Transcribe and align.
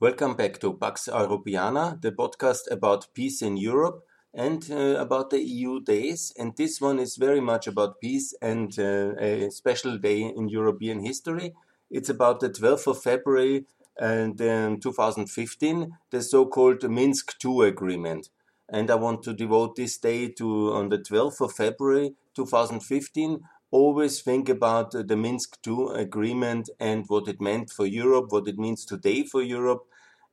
Welcome 0.00 0.34
back 0.34 0.58
to 0.60 0.72
Pax 0.72 1.10
Europiana, 1.12 2.00
the 2.00 2.10
podcast 2.10 2.70
about 2.70 3.12
peace 3.12 3.42
in 3.42 3.58
Europe 3.58 4.02
and 4.32 4.66
uh, 4.70 4.96
about 4.98 5.28
the 5.28 5.42
EU 5.42 5.78
days. 5.82 6.32
And 6.38 6.56
this 6.56 6.80
one 6.80 6.98
is 6.98 7.16
very 7.16 7.42
much 7.42 7.66
about 7.66 8.00
peace 8.00 8.34
and 8.40 8.72
uh, 8.78 9.12
a 9.18 9.50
special 9.50 9.98
day 9.98 10.22
in 10.22 10.48
European 10.48 11.04
history. 11.04 11.52
It's 11.90 12.08
about 12.08 12.40
the 12.40 12.48
12th 12.48 12.86
of 12.86 13.02
February 13.02 13.66
and 13.98 14.40
um, 14.40 14.80
2015, 14.80 15.92
the 16.10 16.22
so-called 16.22 16.90
Minsk 16.90 17.34
II 17.44 17.68
agreement. 17.68 18.30
And 18.70 18.90
I 18.90 18.94
want 18.94 19.22
to 19.24 19.34
devote 19.34 19.76
this 19.76 19.98
day 19.98 20.28
to 20.28 20.72
on 20.72 20.88
the 20.88 20.96
12th 20.96 21.42
of 21.42 21.52
February 21.52 22.14
2015 22.34 23.40
always 23.70 24.20
think 24.20 24.48
about 24.48 24.92
the 24.92 25.16
Minsk 25.16 25.58
II 25.66 25.88
agreement 25.94 26.70
and 26.78 27.04
what 27.08 27.28
it 27.28 27.40
meant 27.40 27.70
for 27.70 27.86
Europe, 27.86 28.32
what 28.32 28.48
it 28.48 28.58
means 28.58 28.84
today 28.84 29.22
for 29.22 29.42
Europe. 29.42 29.86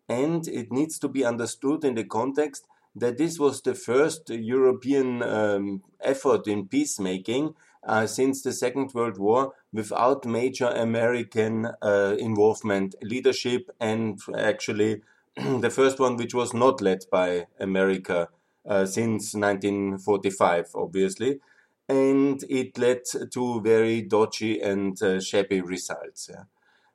And 0.09 0.47
it 0.47 0.71
needs 0.71 0.97
to 0.99 1.07
be 1.07 1.25
understood 1.25 1.83
in 1.83 1.95
the 1.95 2.03
context 2.03 2.65
that 2.95 3.17
this 3.17 3.37
was 3.37 3.61
the 3.61 3.75
first 3.75 4.29
European 4.29 5.21
um, 5.21 5.83
effort 6.01 6.47
in 6.47 6.67
peacemaking 6.67 7.53
uh, 7.83 8.07
since 8.07 8.41
the 8.41 8.51
Second 8.51 8.93
World 8.93 9.17
War 9.19 9.53
without 9.71 10.25
major 10.25 10.67
American 10.67 11.67
uh, 11.81 12.15
involvement, 12.17 12.95
leadership, 13.03 13.69
and 13.79 14.19
actually 14.35 15.01
the 15.35 15.69
first 15.69 15.99
one 15.99 16.17
which 16.17 16.33
was 16.33 16.53
not 16.53 16.81
led 16.81 17.05
by 17.11 17.45
America 17.59 18.29
uh, 18.67 18.85
since 18.85 19.35
1945, 19.35 20.71
obviously 20.73 21.39
and 21.87 22.43
it 22.49 22.77
led 22.77 23.01
to 23.31 23.61
very 23.61 24.01
dodgy 24.01 24.61
and 24.61 25.01
uh, 25.01 25.19
shabby 25.19 25.61
results. 25.61 26.29
Yeah. 26.29 26.43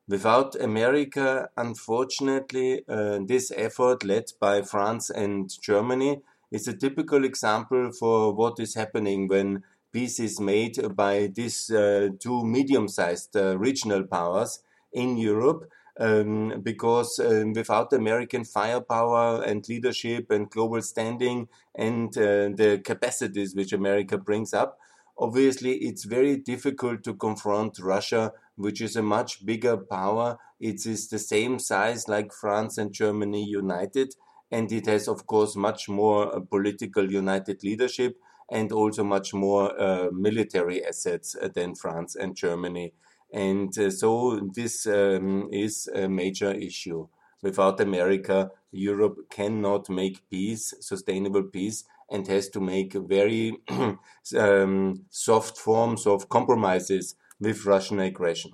Without 0.09 0.55
America, 0.61 1.49
unfortunately, 1.57 2.85
uh, 2.89 3.21
this 3.25 3.53
effort 3.57 4.05
led 4.05 4.25
by 4.41 4.63
France 4.63 5.11
and 5.11 5.51
Germany 5.63 6.21
is 6.51 6.69
a 6.69 6.77
typical 6.77 7.25
example 7.25 7.93
for 7.93 8.35
what 8.35 8.61
is 8.61 8.75
happening 8.75 9.29
when 9.29 9.63
peace 9.93 10.19
is 10.21 10.41
made 10.41 10.95
by 10.97 11.29
these 11.35 11.71
uh, 11.71 12.09
two 12.19 12.45
medium-sized 12.45 13.37
uh, 13.37 13.57
regional 13.59 14.05
powers 14.05 14.63
in 14.93 15.17
Europe. 15.17 15.71
Um, 16.01 16.63
because 16.63 17.19
um, 17.19 17.53
without 17.53 17.93
American 17.93 18.45
firepower 18.45 19.43
and 19.43 19.69
leadership 19.69 20.31
and 20.31 20.49
global 20.49 20.81
standing 20.81 21.49
and 21.75 22.17
uh, 22.17 22.49
the 22.57 22.81
capacities 22.83 23.55
which 23.55 23.75
America 23.75 24.17
brings 24.17 24.55
up, 24.55 24.79
Obviously, 25.19 25.75
it's 25.75 26.05
very 26.05 26.37
difficult 26.37 27.05
to 27.05 27.15
confront 27.15 27.79
Russia, 27.79 28.33
which 28.57 28.81
is 28.81 28.97
a 28.97 29.03
much 29.03 29.45
bigger 29.45 29.77
power. 29.77 30.39
It 30.59 30.87
is 30.87 31.09
the 31.09 31.19
same 31.19 31.59
size 31.59 32.09
like 32.09 32.33
France 32.33 32.79
and 32.79 32.93
Germany 32.93 33.45
united, 33.45 34.15
and 34.51 34.73
it 34.73 34.87
has, 34.87 35.09
of 35.09 35.27
course, 35.27 35.55
much 35.55 35.89
more 35.89 36.35
uh, 36.35 36.41
political 36.41 37.11
united 37.11 37.63
leadership 37.63 38.17
and 38.51 38.73
also 38.73 39.05
much 39.05 39.33
more 39.33 39.81
uh, 39.81 40.11
military 40.13 40.85
assets 40.85 41.37
uh, 41.41 41.49
than 41.55 41.75
France 41.75 42.17
and 42.17 42.35
Germany. 42.35 42.93
And 43.33 43.77
uh, 43.79 43.91
so 43.91 44.41
this 44.55 44.87
um, 44.87 45.49
is 45.51 45.89
a 45.95 46.09
major 46.09 46.53
issue. 46.53 47.09
Without 47.43 47.81
America, 47.81 48.51
Europe 48.71 49.31
cannot 49.31 49.89
make 49.89 50.29
peace, 50.31 50.75
sustainable 50.81 51.43
peace, 51.45 51.85
and 52.11 52.27
has 52.29 52.49
to 52.51 52.61
make 52.61 52.93
very 52.93 53.59
um, 54.39 55.05
soft 55.11 55.59
forms 55.59 56.07
of 56.07 56.29
compromises 56.29 57.17
with 57.41 57.65
Russian 57.65 57.99
aggression. 58.01 58.53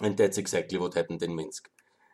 And 0.00 0.16
that's 0.16 0.38
exactly 0.38 0.78
what 0.78 0.94
happened 0.94 1.22
in 1.22 1.34
Minsk. 1.36 1.70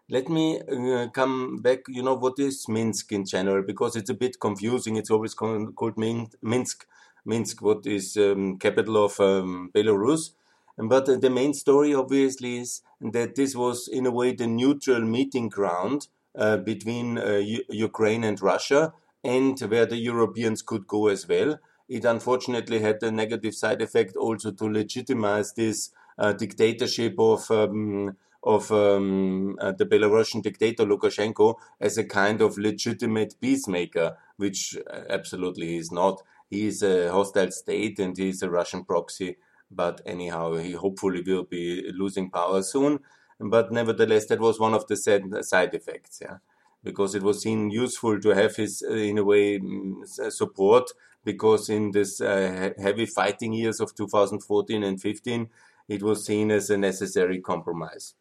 Let 0.09 0.29
me 0.29 0.61
uh, 0.61 1.09
come 1.09 1.57
back, 1.63 1.81
you 1.89 2.03
know, 2.03 2.15
what 2.15 2.39
is 2.39 2.69
Minsk 2.69 3.13
in 3.13 3.25
general, 3.25 3.65
because 3.65 3.97
it's 3.97 4.11
a 4.11 4.15
bit 4.15 4.39
confusing. 4.39 4.97
It's 4.97 5.11
always 5.11 5.35
called, 5.35 5.97
Minsk. 6.43 6.87
Minsk, 7.25 7.63
what 7.63 7.87
is 7.87 8.17
um, 8.17 8.59
capital 8.59 9.05
of 9.05 9.19
um, 9.19 9.71
Belarus. 9.75 10.31
But 10.79 11.21
the 11.21 11.31
main 11.31 11.55
story, 11.55 11.95
obviously, 11.95 12.59
is 12.59 12.83
that 13.01 13.35
this 13.35 13.57
was, 13.57 13.89
in 13.89 14.05
a 14.07 14.11
way, 14.11 14.33
the 14.35 14.47
neutral 14.47 15.01
meeting 15.01 15.49
ground 15.49 16.09
uh, 16.35 16.59
between 16.59 17.19
uh, 17.19 17.43
Ukraine 17.71 18.25
and 18.25 18.41
Russia, 18.43 18.93
and 19.25 19.59
where 19.59 19.87
the 19.87 19.97
Europeans 19.97 20.63
could 20.63 20.87
go 20.87 21.09
as 21.09 21.27
well. 21.27 21.59
It 21.89 22.05
unfortunately 22.05 22.81
had 22.81 23.03
a 23.03 23.11
negative 23.11 23.55
side 23.55 23.81
effect 23.81 24.17
also 24.17 24.51
to 24.53 24.65
legitimize 24.67 25.55
this 25.55 25.91
uh, 26.19 26.33
dictatorship 26.33 27.15
of 27.19 27.51
um, 27.51 28.17
of 28.43 28.71
um, 28.71 29.57
uh, 29.61 29.73
the 29.73 29.85
Belarusian 29.85 30.41
dictator 30.41 30.85
Lukashenko 30.85 31.57
as 31.81 31.99
a 31.99 32.05
kind 32.05 32.41
of 32.41 32.57
legitimate 32.57 33.35
peacemaker, 33.41 34.17
which 34.37 34.77
uh, 34.89 35.01
absolutely 35.11 35.69
he 35.69 35.77
is 35.79 35.91
not. 35.91 36.23
He 36.49 36.69
is 36.69 36.83
a 36.83 37.11
hostile 37.11 37.51
state 37.51 37.99
and 37.99 38.17
he 38.17 38.29
is 38.29 38.43
a 38.43 38.51
Russian 38.51 38.85
proxy. 38.85 39.37
But 39.71 40.01
anyhow, 40.07 40.55
he 40.55 40.73
hopefully 40.73 41.23
will 41.23 41.45
be 41.45 41.91
losing 41.93 42.31
power 42.31 42.63
soon. 42.63 43.01
But 43.39 43.73
nevertheless, 43.73 44.27
that 44.27 44.41
was 44.41 44.59
one 44.61 44.75
of 44.75 44.87
the 44.87 44.97
side 44.97 45.75
effects. 45.75 46.21
Yeah 46.23 46.39
because 46.87 47.17
it 47.17 47.23
was 47.23 47.43
seen 47.43 47.69
useful 47.71 48.21
to 48.21 48.29
have 48.31 48.55
his, 48.55 48.83
uh, 48.89 48.95
in 48.95 49.19
a 49.19 49.25
way, 49.25 49.59
mm, 49.59 50.03
uh, 50.21 50.31
support 50.31 50.89
because 51.25 51.69
in 51.69 51.91
this 51.91 52.21
uh, 52.21 52.71
heavy 52.79 53.07
fighting 53.07 53.53
years 53.53 53.81
of 53.81 53.93
2014 53.97 54.85
and 54.85 55.03
15, 55.03 55.49
it 55.89 56.03
was 56.03 56.25
seen 56.25 56.53
as 56.53 56.71
a 56.71 56.77
necessary 56.77 57.41
compromise. 57.41 58.15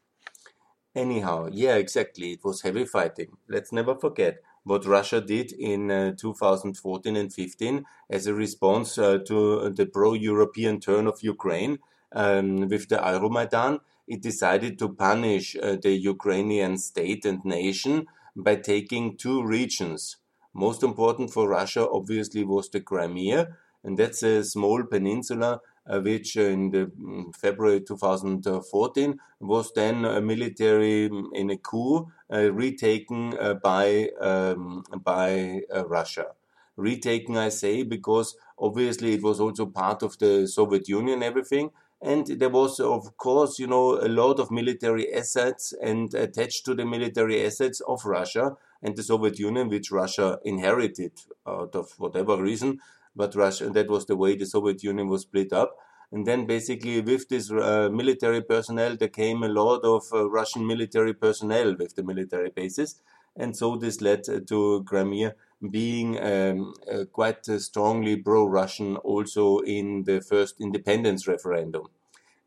Anyhow, 0.96 1.48
yeah, 1.52 1.76
exactly, 1.76 2.32
it 2.32 2.44
was 2.44 2.62
heavy 2.62 2.86
fighting. 2.86 3.38
Let's 3.48 3.72
never 3.72 3.96
forget 3.96 4.40
what 4.66 4.86
Russia 4.86 5.22
did 5.22 5.52
in 5.54 5.92
uh, 5.92 6.12
2014 6.18 7.16
and 7.16 7.32
15 7.32 7.86
as 8.10 8.28
a 8.28 8.34
response 8.34 8.98
uh, 8.98 9.20
to 9.26 9.70
the 9.70 9.86
pro-European 9.86 10.80
turn 10.80 11.08
of 11.08 11.24
Ukraine 11.24 11.78
um, 12.14 12.68
with 12.68 12.90
the 12.90 12.98
Euromaidan. 12.98 13.80
It 14.08 14.22
decided 14.22 14.78
to 14.80 14.90
punish 14.90 15.56
uh, 15.56 15.78
the 15.82 15.92
Ukrainian 15.92 16.78
state 16.78 17.26
and 17.26 17.46
nation 17.46 18.08
by 18.36 18.56
taking 18.56 19.18
two 19.18 19.44
regions. 19.44 20.18
Most 20.54 20.84
important 20.84 21.32
for 21.32 21.48
Russia, 21.48 21.88
obviously, 21.88 22.44
was 22.44 22.70
the 22.70 22.82
Crimea, 22.82 23.56
and 23.84 24.00
that's 24.00 24.24
a 24.24 24.44
small 24.44 24.84
peninsula 24.84 25.62
uh, 25.88 26.00
which 26.00 26.38
uh, 26.38 26.42
in 26.42 26.72
the 26.72 26.86
mm, 27.00 27.36
February 27.36 27.82
2014 27.82 29.20
was 29.40 29.72
then 29.74 30.06
a 30.06 30.22
military 30.22 31.10
mm, 31.10 31.26
in 31.34 31.52
a 31.52 31.58
coup 31.58 31.98
uh, 31.98 32.04
retaken 32.30 33.38
uh, 33.40 33.54
by 33.56 34.10
um, 34.20 34.84
by 35.04 35.62
uh, 35.74 35.86
Russia. 35.88 36.28
Retaken, 36.78 37.38
I 37.38 37.50
say, 37.50 37.84
because 37.84 38.36
obviously 38.60 39.14
it 39.14 39.24
was 39.24 39.40
also 39.40 39.66
part 39.66 40.04
of 40.04 40.18
the 40.20 40.46
Soviet 40.48 40.90
Union, 40.90 41.24
everything, 41.24 41.72
and 42.02 42.28
there 42.28 42.50
was, 42.50 42.80
of 42.80 43.16
course, 43.18 43.60
you 43.60 43.68
know, 43.68 44.00
a 44.00 44.10
lot 44.10 44.40
of 44.40 44.52
military 44.52 45.14
assets 45.14 45.74
and 45.82 46.14
attached 46.14 46.66
to 46.66 46.76
the 46.76 46.86
military 46.86 47.46
assets 47.46 47.80
of 47.82 48.06
Russia 48.06 48.58
and 48.84 48.96
the 48.96 49.04
Soviet 49.04 49.40
Union, 49.40 49.70
which 49.70 49.90
Russia 49.90 50.40
inherited 50.44 51.14
out 51.48 51.76
of 51.76 51.92
whatever 51.98 52.42
reason. 52.42 52.80
But 53.16 53.34
Russia, 53.34 53.68
and 53.68 53.76
that 53.76 53.90
was 53.90 54.06
the 54.06 54.18
way 54.18 54.36
the 54.36 54.46
Soviet 54.46 54.84
Union 54.84 55.08
was 55.08 55.22
split 55.22 55.54
up. 55.54 55.78
And 56.16 56.26
then 56.26 56.46
basically 56.46 57.02
with 57.02 57.28
this 57.28 57.52
uh, 57.52 57.90
military 57.92 58.42
personnel, 58.42 58.96
there 58.96 59.10
came 59.10 59.44
a 59.44 59.50
lot 59.50 59.82
of 59.84 60.04
uh, 60.14 60.30
Russian 60.30 60.66
military 60.66 61.14
personnel 61.14 61.76
with 61.76 61.98
the 61.98 62.04
military 62.04 62.52
bases. 62.52 63.02
And 63.36 63.54
so 63.58 63.76
this 63.76 64.00
led 64.00 64.24
to 64.48 64.84
Crimea 64.88 65.36
being 65.70 66.18
um, 66.24 66.74
uh, 66.90 67.04
quite 67.12 67.50
uh, 67.50 67.60
strongly 67.60 68.16
pro-Russian 68.16 68.96
also 68.96 69.60
in 69.60 70.06
the 70.06 70.22
first 70.22 70.62
independence 70.62 71.28
referendum 71.28 71.90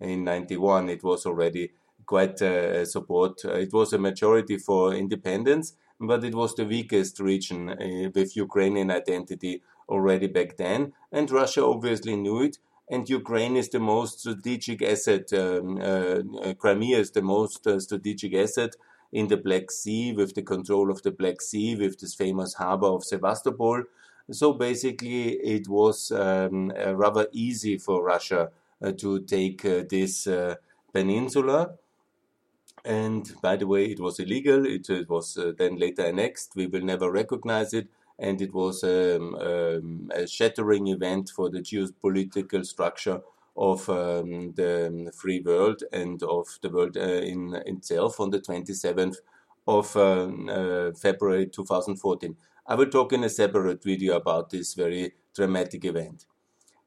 in 0.01 0.25
91 0.25 0.89
it 0.89 1.03
was 1.03 1.27
already 1.27 1.73
quite 2.07 2.41
uh, 2.41 2.85
support 2.87 3.45
uh, 3.45 3.55
it 3.55 3.73
was 3.73 3.93
a 3.93 3.99
majority 3.99 4.57
for 4.57 4.95
independence 4.95 5.75
but 6.01 6.23
it 6.23 6.35
was 6.35 6.55
the 6.55 6.65
weakest 6.65 7.19
region 7.19 7.71
uh, 7.71 8.11
with 8.15 8.37
Ukrainian 8.37 8.91
identity 8.91 9.63
already 9.89 10.29
back 10.29 10.57
then 10.57 10.93
and 11.11 11.31
Russia 11.31 11.65
obviously 11.65 12.15
knew 12.15 12.43
it 12.43 12.59
and 12.91 13.09
Ukraine 13.09 13.57
is 13.57 13.69
the 13.69 13.81
most 13.81 14.21
strategic 14.21 14.83
asset 14.83 15.33
um, 15.33 15.79
uh, 15.81 16.55
Crimea 16.59 16.99
is 16.99 17.11
the 17.11 17.23
most 17.23 17.67
strategic 17.81 18.35
asset 18.35 18.75
in 19.13 19.29
the 19.29 19.37
Black 19.37 19.71
Sea 19.71 20.13
with 20.13 20.35
the 20.35 20.43
control 20.43 20.91
of 20.91 21.03
the 21.03 21.11
Black 21.11 21.41
Sea 21.41 21.77
with 21.77 21.99
this 22.01 22.15
famous 22.15 22.55
harbor 22.55 22.87
of 22.87 23.05
Sevastopol. 23.05 23.85
So 24.31 24.53
basically, 24.53 25.33
it 25.37 25.69
was 25.69 26.11
um, 26.11 26.71
uh, 26.79 26.95
rather 26.95 27.29
easy 27.33 27.79
for 27.79 28.03
Russia 28.05 28.51
uh, 28.83 28.93
to 28.93 29.21
take 29.21 29.65
uh, 29.65 29.85
this 29.89 30.27
uh, 30.27 30.57
peninsula. 30.93 31.71
And 32.85 33.31
by 33.43 33.57
the 33.57 33.67
way, 33.67 33.87
it 33.87 34.01
was 34.01 34.21
illegal. 34.21 34.67
It, 34.67 34.89
it 34.91 35.09
was 35.09 35.37
uh, 35.37 35.53
then 35.57 35.77
later 35.77 36.03
annexed. 36.03 36.53
We 36.55 36.67
will 36.67 36.83
never 36.83 37.11
recognize 37.11 37.73
it. 37.73 37.89
And 38.19 38.41
it 38.43 38.53
was 38.53 38.83
um, 38.83 39.35
um, 39.37 40.11
a 40.15 40.27
shattering 40.27 40.89
event 40.89 41.31
for 41.35 41.51
the 41.51 41.61
geopolitical 41.61 42.67
structure 42.67 43.21
of 43.57 43.89
um, 43.89 44.53
the 44.55 45.13
free 45.17 45.41
world 45.41 45.83
and 45.93 46.23
of 46.23 46.47
the 46.63 46.71
world 46.71 46.97
uh, 46.97 47.01
in 47.01 47.55
itself 47.67 48.21
on 48.21 48.31
the 48.31 48.41
27th 48.41 49.17
of 49.67 49.97
uh, 49.97 50.93
February 50.93 51.47
2014. 51.47 52.37
I 52.67 52.75
will 52.75 52.87
talk 52.87 53.13
in 53.13 53.25
a 53.25 53.31
separate 53.31 53.83
video 53.83 54.17
about 54.17 54.51
this 54.51 54.75
very 54.75 55.13
dramatic 55.35 55.85
event. 55.85 56.27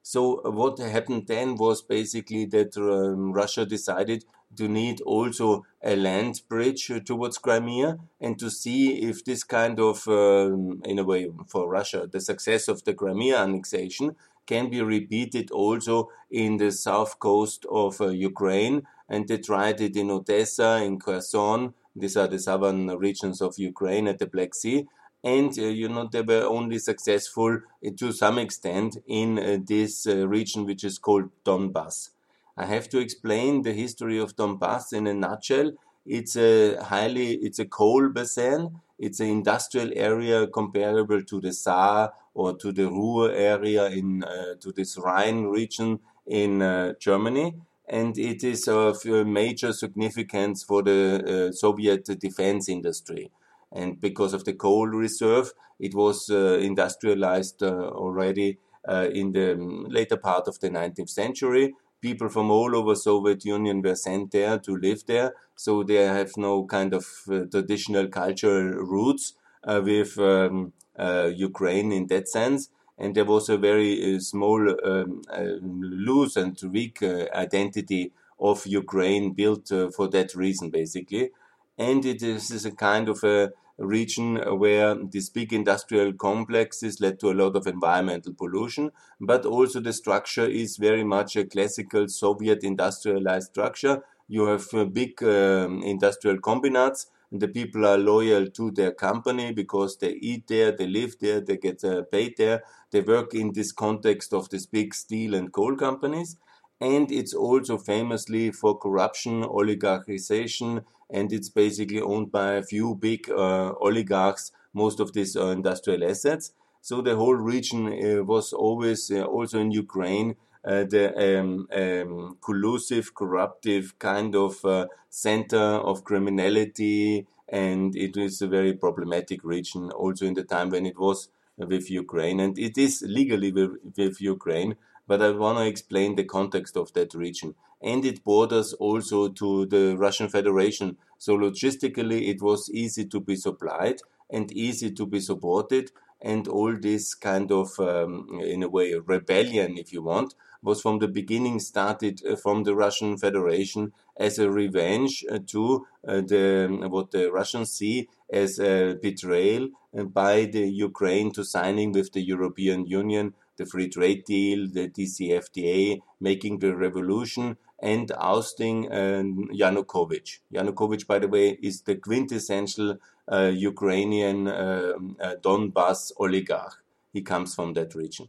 So 0.03 0.41
what 0.49 0.79
happened 0.79 1.27
then 1.27 1.55
was 1.55 1.81
basically 1.81 2.45
that 2.45 2.75
um, 2.77 3.31
Russia 3.33 3.65
decided 3.65 4.25
to 4.57 4.67
need 4.67 5.01
also 5.01 5.65
a 5.83 5.95
land 5.95 6.41
bridge 6.49 6.91
towards 7.05 7.37
Crimea 7.37 7.97
and 8.19 8.37
to 8.39 8.49
see 8.49 9.01
if 9.03 9.23
this 9.23 9.43
kind 9.43 9.79
of, 9.79 10.07
um, 10.07 10.81
in 10.85 10.99
a 10.99 11.03
way, 11.03 11.29
for 11.47 11.69
Russia, 11.69 12.07
the 12.11 12.19
success 12.19 12.67
of 12.67 12.83
the 12.83 12.93
Crimea 12.93 13.37
annexation 13.37 14.15
can 14.45 14.69
be 14.69 14.81
repeated 14.81 15.51
also 15.51 16.09
in 16.29 16.57
the 16.57 16.71
south 16.71 17.19
coast 17.19 17.65
of 17.71 18.01
uh, 18.01 18.07
Ukraine. 18.07 18.83
And 19.07 19.27
they 19.27 19.37
tried 19.37 19.81
it 19.81 19.95
in 19.95 20.09
Odessa, 20.09 20.81
in 20.83 20.99
Kherson. 20.99 21.73
These 21.95 22.17
are 22.17 22.27
the 22.27 22.39
southern 22.39 22.87
regions 22.97 23.41
of 23.41 23.57
Ukraine 23.57 24.07
at 24.07 24.19
the 24.19 24.27
Black 24.27 24.53
Sea 24.53 24.87
and 25.23 25.57
uh, 25.59 25.63
you 25.63 25.87
know 25.87 26.07
they 26.11 26.21
were 26.21 26.45
only 26.45 26.79
successful 26.79 27.59
uh, 27.85 27.89
to 27.97 28.11
some 28.11 28.39
extent 28.39 28.97
in 29.05 29.37
uh, 29.37 29.57
this 29.63 30.07
region 30.07 30.65
which 30.65 30.83
is 30.83 30.97
called 30.97 31.29
Donbass. 31.45 32.09
I 32.57 32.65
have 32.65 32.89
to 32.89 32.99
explain 32.99 33.61
the 33.61 33.73
history 33.73 34.19
of 34.19 34.35
Donbass 34.35 34.93
in 34.93 35.07
a 35.07 35.13
nutshell. 35.13 35.71
It's 36.05 36.35
a 36.35 36.83
highly 36.83 37.33
it's 37.35 37.59
a 37.59 37.65
coal 37.65 38.09
basin. 38.09 38.81
It's 38.99 39.19
an 39.19 39.27
industrial 39.27 39.91
area 39.95 40.47
comparable 40.47 41.23
to 41.23 41.41
the 41.41 41.53
Saar 41.53 42.13
or 42.33 42.55
to 42.57 42.71
the 42.71 42.87
Ruhr 42.87 43.31
area 43.31 43.85
in 43.87 44.23
uh, 44.23 44.55
to 44.59 44.71
this 44.71 44.97
Rhine 44.97 45.45
region 45.45 45.99
in 46.27 46.61
uh, 46.61 46.93
Germany, 46.99 47.55
and 47.89 48.17
it 48.17 48.43
is 48.43 48.67
of 48.67 49.03
major 49.05 49.73
significance 49.73 50.63
for 50.63 50.83
the 50.83 51.49
uh, 51.49 51.51
Soviet 51.51 52.05
defense 52.19 52.69
industry 52.69 53.31
and 53.71 53.99
because 53.99 54.33
of 54.33 54.43
the 54.45 54.53
coal 54.53 54.87
reserve, 54.87 55.53
it 55.79 55.95
was 55.95 56.29
uh, 56.29 56.59
industrialized 56.61 57.63
uh, 57.63 57.69
already 57.69 58.57
uh, 58.87 59.07
in 59.13 59.31
the 59.31 59.53
um, 59.53 59.85
later 59.89 60.17
part 60.17 60.47
of 60.47 60.59
the 60.59 60.69
19th 60.69 61.09
century. 61.09 61.73
People 62.01 62.29
from 62.29 62.49
all 62.51 62.75
over 62.75 62.95
Soviet 62.95 63.45
Union 63.45 63.81
were 63.81 63.95
sent 63.95 64.31
there 64.31 64.57
to 64.59 64.75
live 64.75 65.05
there, 65.05 65.33
so 65.55 65.83
they 65.83 65.95
have 65.95 66.35
no 66.37 66.65
kind 66.65 66.93
of 66.93 67.05
traditional 67.51 68.07
cultural 68.07 68.63
roots 68.93 69.33
with 69.65 70.17
um, 70.17 70.73
Ukraine 70.97 71.91
in 71.91 72.07
that 72.07 72.27
sense 72.27 72.69
and 72.97 73.15
there 73.15 73.25
was 73.25 73.49
a 73.49 73.57
very 73.57 74.15
uh, 74.15 74.19
small, 74.19 74.61
um, 74.85 75.21
uh, 75.29 75.43
loose 75.61 76.35
and 76.35 76.59
weak 76.71 77.01
uh, 77.01 77.25
identity 77.33 78.11
of 78.39 78.67
Ukraine 78.67 79.33
built 79.33 79.69
for 79.95 80.07
that 80.09 80.35
reason, 80.35 80.69
basically. 80.69 81.31
And 81.79 82.05
it 82.05 82.21
is 82.21 82.63
a 82.65 82.71
kind 82.71 83.09
of 83.09 83.23
a 83.23 83.51
region 83.77 84.35
where 84.59 84.95
these 84.95 85.29
big 85.29 85.53
industrial 85.53 86.13
complexes 86.13 86.99
led 87.01 87.19
to 87.19 87.31
a 87.31 87.33
lot 87.33 87.55
of 87.55 87.67
environmental 87.67 88.33
pollution, 88.33 88.91
but 89.19 89.45
also 89.45 89.79
the 89.79 89.93
structure 89.93 90.45
is 90.45 90.77
very 90.77 91.03
much 91.03 91.35
a 91.35 91.45
classical 91.45 92.07
Soviet 92.07 92.63
industrialized 92.63 93.47
structure. 93.49 94.03
You 94.27 94.45
have 94.45 94.73
uh, 94.73 94.85
big 94.85 95.21
um, 95.23 95.81
industrial 95.83 96.37
and 96.37 97.41
The 97.41 97.47
people 97.47 97.85
are 97.85 97.97
loyal 97.97 98.47
to 98.47 98.71
their 98.71 98.91
company 98.91 99.53
because 99.53 99.97
they 99.97 100.11
eat 100.13 100.47
there, 100.47 100.71
they 100.71 100.87
live 100.87 101.17
there, 101.19 101.39
they 101.41 101.57
get 101.57 101.83
uh, 101.83 102.03
paid 102.03 102.35
there. 102.37 102.63
They 102.91 103.01
work 103.01 103.33
in 103.33 103.53
this 103.53 103.71
context 103.71 104.33
of 104.33 104.49
these 104.49 104.65
big 104.65 104.93
steel 104.93 105.33
and 105.33 105.51
coal 105.51 105.75
companies 105.75 106.37
and 106.79 107.11
it's 107.11 107.33
also 107.33 107.77
famously 107.77 108.51
for 108.51 108.77
corruption, 108.77 109.43
oligarchization, 109.43 110.83
and 111.11 111.31
it's 111.33 111.49
basically 111.49 112.01
owned 112.01 112.31
by 112.31 112.53
a 112.53 112.63
few 112.63 112.95
big 112.95 113.29
uh, 113.29 113.73
oligarchs, 113.81 114.51
most 114.73 114.99
of 114.99 115.13
these 115.13 115.35
uh, 115.35 115.47
industrial 115.47 116.03
assets. 116.03 116.53
So 116.81 117.01
the 117.01 117.15
whole 117.15 117.35
region 117.35 117.87
uh, 117.87 118.23
was 118.23 118.53
always, 118.53 119.11
also 119.11 119.59
in 119.59 119.71
Ukraine, 119.71 120.35
uh, 120.65 120.83
the 120.83 121.39
um, 121.39 121.67
um, 121.73 122.37
collusive, 122.41 123.13
corruptive 123.13 123.97
kind 123.99 124.35
of 124.35 124.63
uh, 124.63 124.87
center 125.09 125.57
of 125.57 126.03
criminality, 126.03 127.27
and 127.49 127.95
it 127.95 128.15
is 128.15 128.41
a 128.41 128.47
very 128.47 128.73
problematic 128.73 129.43
region 129.43 129.91
also 129.91 130.25
in 130.25 130.35
the 130.35 130.43
time 130.43 130.69
when 130.69 130.85
it 130.85 130.97
was 130.97 131.29
with 131.57 131.91
Ukraine, 131.91 132.39
and 132.39 132.57
it 132.57 132.77
is 132.77 133.03
legally 133.05 133.51
with, 133.51 133.71
with 133.97 134.21
Ukraine 134.21 134.75
but 135.11 135.21
I 135.21 135.31
want 135.31 135.57
to 135.57 135.65
explain 135.65 136.15
the 136.15 136.23
context 136.23 136.77
of 136.77 136.93
that 136.93 137.13
region. 137.13 137.55
And 137.81 138.05
it 138.05 138.23
borders 138.23 138.73
also 138.73 139.29
to 139.29 139.65
the 139.65 139.95
Russian 139.97 140.29
Federation. 140.29 140.97
So 141.17 141.35
logistically, 141.37 142.29
it 142.29 142.41
was 142.41 142.69
easy 142.69 143.05
to 143.05 143.19
be 143.19 143.35
supplied 143.35 143.99
and 144.29 144.51
easy 144.51 144.91
to 144.91 145.05
be 145.05 145.19
supported. 145.19 145.91
And 146.21 146.47
all 146.47 146.75
this 146.77 147.15
kind 147.15 147.51
of, 147.51 147.79
um, 147.79 148.39
in 148.43 148.61
a 148.61 148.69
way, 148.69 148.93
rebellion, 148.93 149.77
if 149.77 149.91
you 149.91 150.03
want, 150.03 150.35
was 150.61 150.81
from 150.81 150.99
the 150.99 151.07
beginning 151.07 151.59
started 151.59 152.21
uh, 152.23 152.35
from 152.35 152.63
the 152.63 152.75
Russian 152.75 153.17
Federation 153.17 153.93
as 154.17 154.37
a 154.37 154.51
revenge 154.51 155.25
uh, 155.31 155.39
to 155.47 155.87
uh, 156.07 156.21
the 156.21 156.87
what 156.89 157.09
the 157.09 157.31
Russians 157.31 157.71
see 157.71 158.07
as 158.31 158.59
a 158.59 158.93
betrayal 159.01 159.69
by 159.91 160.45
the 160.45 160.69
Ukraine 160.69 161.31
to 161.33 161.43
signing 161.43 161.91
with 161.91 162.13
the 162.13 162.21
European 162.21 162.85
Union 162.85 163.33
the 163.61 163.65
free 163.65 163.89
trade 163.89 164.23
deal, 164.25 164.67
the 164.67 164.89
DCFTA, 164.89 166.01
making 166.19 166.59
the 166.59 166.75
revolution, 166.75 167.57
and 167.81 168.11
ousting 168.17 168.91
um, 168.91 169.49
Yanukovych. 169.53 170.39
Yanukovych, 170.53 171.07
by 171.07 171.19
the 171.19 171.27
way, 171.27 171.57
is 171.61 171.81
the 171.81 171.95
quintessential 171.95 172.97
uh, 173.31 173.51
Ukrainian 173.53 174.47
uh, 174.47 174.93
uh, 175.19 175.35
Donbas 175.41 176.11
oligarch. 176.17 176.83
He 177.11 177.21
comes 177.21 177.55
from 177.55 177.73
that 177.73 177.95
region. 177.95 178.27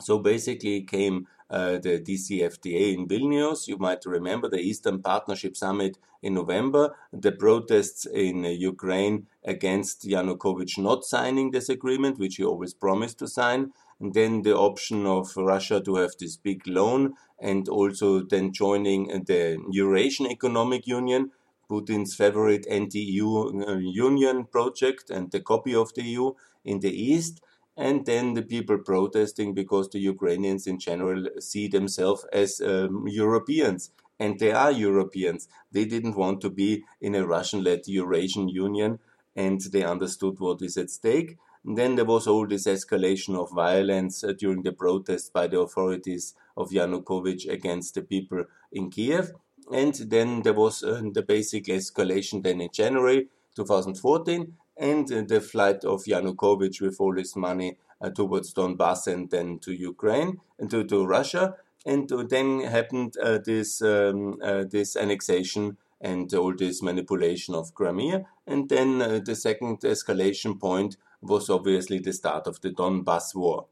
So 0.00 0.18
basically, 0.18 0.82
came 0.82 1.26
uh, 1.50 1.78
the 1.78 2.00
DCFTA 2.00 2.94
in 2.94 3.06
Vilnius. 3.06 3.68
You 3.68 3.78
might 3.78 4.04
remember 4.06 4.48
the 4.48 4.58
Eastern 4.58 5.02
Partnership 5.02 5.56
Summit 5.56 5.98
in 6.22 6.34
November, 6.34 6.96
the 7.12 7.32
protests 7.32 8.06
in 8.06 8.44
uh, 8.44 8.48
Ukraine 8.48 9.26
against 9.44 10.04
Yanukovych 10.04 10.78
not 10.78 11.04
signing 11.04 11.50
this 11.50 11.68
agreement, 11.68 12.18
which 12.18 12.36
he 12.36 12.44
always 12.44 12.74
promised 12.74 13.18
to 13.18 13.28
sign, 13.28 13.72
and 14.00 14.14
then 14.14 14.42
the 14.42 14.56
option 14.56 15.06
of 15.06 15.36
Russia 15.36 15.80
to 15.80 15.96
have 15.96 16.12
this 16.18 16.36
big 16.36 16.66
loan 16.66 17.14
and 17.40 17.68
also 17.68 18.20
then 18.20 18.52
joining 18.52 19.06
the 19.26 19.58
Eurasian 19.70 20.26
Economic 20.26 20.86
Union, 20.86 21.30
Putin's 21.70 22.14
favorite 22.14 22.66
anti-EU 22.68 23.62
uh, 23.66 23.76
union 23.76 24.44
project 24.44 25.10
and 25.10 25.30
the 25.30 25.40
copy 25.40 25.74
of 25.74 25.94
the 25.94 26.02
EU 26.02 26.32
in 26.64 26.80
the 26.80 26.90
East. 26.90 27.40
And 27.76 28.06
then 28.06 28.34
the 28.34 28.42
people 28.42 28.78
protesting 28.78 29.52
because 29.52 29.88
the 29.88 29.98
Ukrainians 29.98 30.66
in 30.66 30.78
general 30.78 31.26
see 31.40 31.66
themselves 31.66 32.24
as 32.32 32.60
um, 32.60 33.04
Europeans. 33.08 33.90
And 34.20 34.38
they 34.38 34.52
are 34.52 34.70
Europeans. 34.70 35.48
They 35.72 35.84
didn't 35.84 36.16
want 36.16 36.40
to 36.42 36.50
be 36.50 36.84
in 37.00 37.16
a 37.16 37.26
Russian 37.26 37.64
led 37.64 37.80
Eurasian 37.86 38.48
Union 38.48 39.00
and 39.34 39.60
they 39.60 39.82
understood 39.82 40.38
what 40.38 40.62
is 40.62 40.76
at 40.76 40.90
stake. 40.90 41.36
Then 41.64 41.94
there 41.94 42.04
was 42.04 42.26
all 42.26 42.46
this 42.46 42.66
escalation 42.66 43.36
of 43.36 43.50
violence 43.50 44.22
uh, 44.22 44.32
during 44.38 44.62
the 44.62 44.72
protests 44.72 45.30
by 45.30 45.46
the 45.46 45.60
authorities 45.60 46.34
of 46.56 46.70
Yanukovych 46.70 47.50
against 47.50 47.94
the 47.94 48.02
people 48.02 48.44
in 48.70 48.90
Kiev. 48.90 49.32
And 49.72 49.94
then 49.94 50.42
there 50.42 50.52
was 50.52 50.84
uh, 50.84 51.00
the 51.12 51.22
basic 51.22 51.64
escalation 51.64 52.42
then 52.42 52.60
in 52.60 52.68
January 52.70 53.28
2014 53.56 54.52
and 54.76 55.10
uh, 55.10 55.22
the 55.26 55.40
flight 55.40 55.84
of 55.84 56.04
Yanukovych 56.04 56.82
with 56.82 57.00
all 57.00 57.16
his 57.16 57.34
money 57.34 57.78
uh, 58.00 58.10
towards 58.10 58.52
Donbass 58.52 59.06
and 59.06 59.30
then 59.30 59.58
to 59.60 59.72
Ukraine 59.72 60.40
and 60.58 60.70
to, 60.70 60.84
to 60.84 61.06
Russia. 61.06 61.56
And 61.86 62.10
then 62.28 62.60
happened 62.60 63.16
uh, 63.22 63.38
this 63.44 63.82
um, 63.82 64.38
uh, 64.42 64.64
this 64.64 64.96
annexation 64.96 65.76
and 66.00 66.32
all 66.34 66.54
this 66.54 66.82
manipulation 66.82 67.54
of 67.54 67.74
Crimea. 67.74 68.24
And 68.46 68.68
then 68.68 68.98
the 68.98 69.34
second 69.34 69.80
escalation 69.80 70.58
point 70.58 70.96
was 71.24 71.50
obviously 71.50 71.98
the 71.98 72.12
start 72.12 72.46
of 72.46 72.60
the 72.60 72.70
Donbass 72.70 73.34
War. 73.34 73.66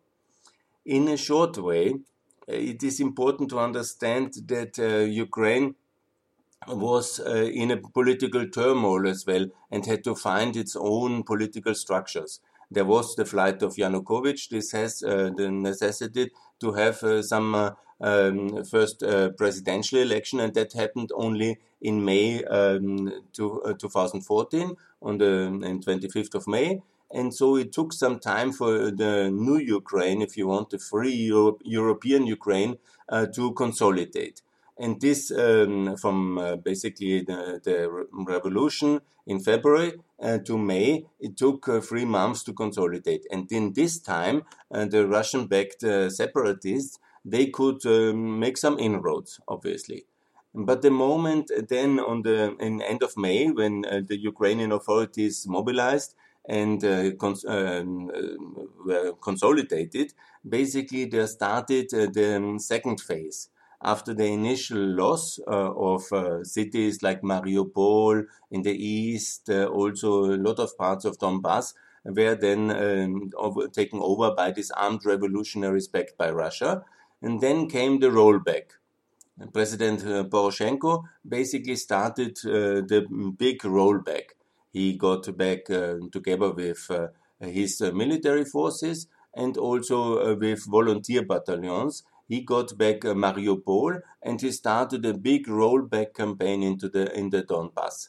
In 0.85 1.09
a 1.09 1.17
short 1.17 1.59
way, 1.59 1.95
it 2.49 2.83
is 2.83 3.01
important 3.01 3.51
to 3.51 3.59
understand 3.59 4.35
that 4.47 4.79
uh, 4.79 5.05
Ukraine 5.05 5.75
was 6.69 7.21
uh, 7.21 7.51
in 7.53 7.71
a 7.71 7.77
political 7.77 8.49
turmoil 8.49 9.07
as 9.09 9.27
well 9.27 9.47
and 9.71 9.87
had 9.87 10.05
to 10.05 10.15
find 10.15 10.57
its 10.57 10.77
own 10.77 11.23
political 11.23 11.75
structures. 11.75 12.41
There 12.71 12.85
was 12.85 13.17
the 13.17 13.25
flight 13.25 13.63
of 13.63 13.75
Yanukovych. 13.75 14.49
This 14.49 14.73
has 14.73 15.03
uh, 15.03 15.31
the 15.37 15.51
necessity 15.51 16.31
to 16.61 16.73
have 16.73 17.03
uh, 17.03 17.23
some 17.23 17.55
uh, 17.55 17.71
um, 18.01 18.65
first 18.65 19.03
uh, 19.03 19.31
presidential 19.31 19.99
election, 19.99 20.41
and 20.41 20.55
that 20.55 20.73
happened 20.73 21.11
only 21.15 21.59
in 21.81 22.05
May 22.05 22.43
um, 22.45 23.13
to, 23.35 23.77
2014 23.79 24.75
on 25.03 25.19
the 25.19 25.25
25th 25.87 26.35
of 26.35 26.49
May. 26.49 26.81
And 27.13 27.35
so 27.35 27.57
it 27.57 27.73
took 27.73 27.93
some 27.93 28.19
time 28.19 28.53
for 28.53 28.91
the 28.91 29.31
new 29.31 29.59
Ukraine, 29.59 30.23
if 30.23 30.37
you 30.37 30.47
want, 30.47 30.71
the 30.71 30.79
free 30.79 31.15
Euro 31.15 31.59
European 31.63 32.27
Ukraine, 32.27 32.79
uh, 33.09 33.27
to 33.35 33.53
consolidate. 33.53 34.43
And 34.79 35.01
this, 35.01 35.31
um, 35.31 35.97
from 35.97 36.39
uh, 36.39 36.57
basically 36.57 37.21
the, 37.21 37.61
the, 37.63 38.07
revolution 38.27 39.01
in 39.27 39.39
February 39.39 39.93
uh, 40.21 40.39
to 40.39 40.57
May, 40.57 41.05
it 41.21 41.37
took 41.37 41.69
uh, 41.69 41.81
three 41.81 42.07
months 42.07 42.43
to 42.45 42.53
consolidate. 42.55 43.27
And 43.31 43.53
in 43.53 43.75
this 43.75 43.99
time, 43.99 44.45
uh, 44.71 44.87
the 44.87 45.07
Russian-backed 45.07 45.85
uh, 45.85 46.09
separatists 46.09 46.99
they 47.25 47.47
could 47.47 47.85
um, 47.87 48.41
make 48.41 48.57
some 48.57 48.79
inroads, 48.79 49.41
obviously. 49.47 50.07
But 50.55 50.83
the 50.83 50.91
moment 50.91 51.51
then 51.69 51.99
on 51.99 52.23
the 52.23 52.57
in 52.59 52.83
end 52.83 53.03
of 53.03 53.17
May, 53.17 53.51
when 53.51 53.85
uh, 53.87 54.01
the 54.07 54.19
Ukrainian 54.19 54.73
authorities 54.73 55.47
mobilized 55.47 56.15
and 56.49 56.85
uh, 56.85 57.13
cons 57.13 57.45
um, 57.45 58.11
uh, 58.11 58.65
were 58.85 59.13
consolidated, 59.21 60.13
basically 60.49 61.05
there 61.05 61.27
started 61.27 61.93
uh, 61.95 62.07
the 62.13 62.57
second 62.59 63.01
phase. 63.01 63.49
After 63.85 64.15
the 64.15 64.27
initial 64.27 64.79
loss 64.79 65.41
uh, 65.41 65.73
of 65.75 66.05
cities 66.47 67.03
like 67.03 67.23
Mariupol 67.23 68.27
in 68.53 68.63
the 68.63 68.71
east, 68.73 69.51
also 69.51 70.27
a 70.27 70.37
lot 70.37 70.61
of 70.61 70.79
parts 70.79 71.05
of 71.05 71.19
Donbass 71.19 71.75
were 72.05 72.37
then 72.37 72.71
um, 72.71 73.31
over, 73.37 73.67
taken 73.67 73.99
over 74.01 74.31
by 74.37 74.53
these 74.53 74.71
armed 74.71 75.05
revolutionaries 75.05 75.89
backed 75.89 76.17
by 76.17 76.31
Russia. 76.31 76.85
And 77.23 77.41
then 77.41 77.69
came 77.69 77.99
the 77.99 78.09
rollback. 78.09 78.71
President 79.53 80.01
Poroshenko 80.31 81.05
basically 81.27 81.77
started 81.77 82.39
uh, 82.45 82.87
the 82.87 83.35
big 83.37 83.63
rollback. 83.63 84.35
He 84.73 84.97
got 84.97 85.37
back 85.37 85.71
uh, 85.71 85.97
together 86.11 86.51
with 86.51 86.91
uh, 86.91 87.09
his 87.41 87.81
uh, 87.81 87.93
military 87.93 88.45
forces 88.45 89.07
and 89.35 89.57
also 89.57 90.35
with 90.37 90.65
volunteer 90.67 91.23
battalions. 91.23 92.05
He 92.29 92.41
got 92.41 92.77
back 92.79 93.01
Mariupol 93.01 94.01
and 94.23 94.41
he 94.41 94.51
started 94.51 95.05
a 95.05 95.15
big 95.15 95.47
rollback 95.47 96.15
campaign 96.15 96.63
into 96.63 96.89
the 96.89 97.15
in 97.17 97.31
the 97.31 97.43
Donbass. 97.43 98.09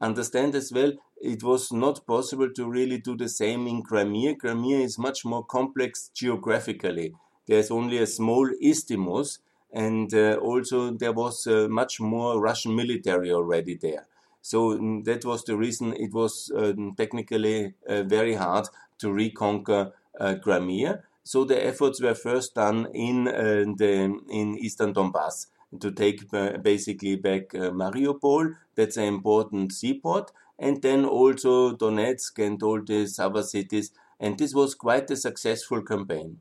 Understand 0.00 0.54
as 0.54 0.72
well, 0.72 0.92
it 1.20 1.42
was 1.42 1.72
not 1.72 2.06
possible 2.06 2.50
to 2.50 2.70
really 2.70 2.98
do 2.98 3.16
the 3.16 3.28
same 3.28 3.66
in 3.66 3.82
Crimea. 3.82 4.36
Crimea 4.36 4.78
is 4.78 4.98
much 4.98 5.24
more 5.24 5.44
complex 5.44 6.10
geographically 6.14 7.14
there's 7.48 7.70
only 7.70 7.96
a 7.96 8.06
small 8.06 8.48
isthmus, 8.62 9.38
and 9.72 10.12
uh, 10.14 10.34
also 10.34 10.90
there 10.90 11.12
was 11.12 11.46
uh, 11.46 11.66
much 11.68 11.98
more 11.98 12.38
Russian 12.40 12.76
military 12.76 13.32
already 13.32 13.74
there. 13.74 14.06
So 14.42 14.78
mm, 14.78 15.04
that 15.04 15.24
was 15.24 15.44
the 15.44 15.56
reason 15.56 15.94
it 15.94 16.12
was 16.12 16.50
uh, 16.56 16.72
technically 16.96 17.74
uh, 17.88 18.02
very 18.04 18.34
hard 18.34 18.68
to 18.98 19.12
reconquer 19.12 19.92
uh, 20.20 20.36
Crimea. 20.42 21.02
So 21.24 21.44
the 21.44 21.64
efforts 21.64 22.00
were 22.00 22.14
first 22.14 22.54
done 22.54 22.88
in 22.94 23.28
uh, 23.28 23.64
the 23.76 24.18
in 24.30 24.58
eastern 24.58 24.94
Donbass 24.94 25.46
to 25.80 25.90
take 25.90 26.30
basically 26.62 27.16
back 27.16 27.50
Mariupol. 27.50 28.54
That's 28.74 28.96
an 28.96 29.04
important 29.04 29.72
seaport, 29.72 30.32
and 30.58 30.80
then 30.80 31.04
also 31.04 31.76
Donetsk 31.76 32.38
and 32.44 32.62
all 32.62 32.82
these 32.82 33.18
other 33.18 33.42
cities. 33.42 33.92
And 34.18 34.38
this 34.38 34.54
was 34.54 34.74
quite 34.74 35.10
a 35.10 35.16
successful 35.16 35.82
campaign. 35.82 36.40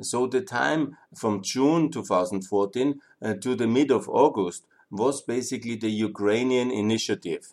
So 0.00 0.28
the 0.28 0.42
time 0.42 0.96
from 1.16 1.42
June 1.42 1.90
2014 1.90 3.00
uh, 3.20 3.34
to 3.34 3.54
the 3.56 3.66
mid 3.66 3.90
of 3.90 4.08
August 4.08 4.64
was 4.90 5.22
basically 5.22 5.76
the 5.76 5.90
Ukrainian 5.90 6.70
initiative. 6.70 7.52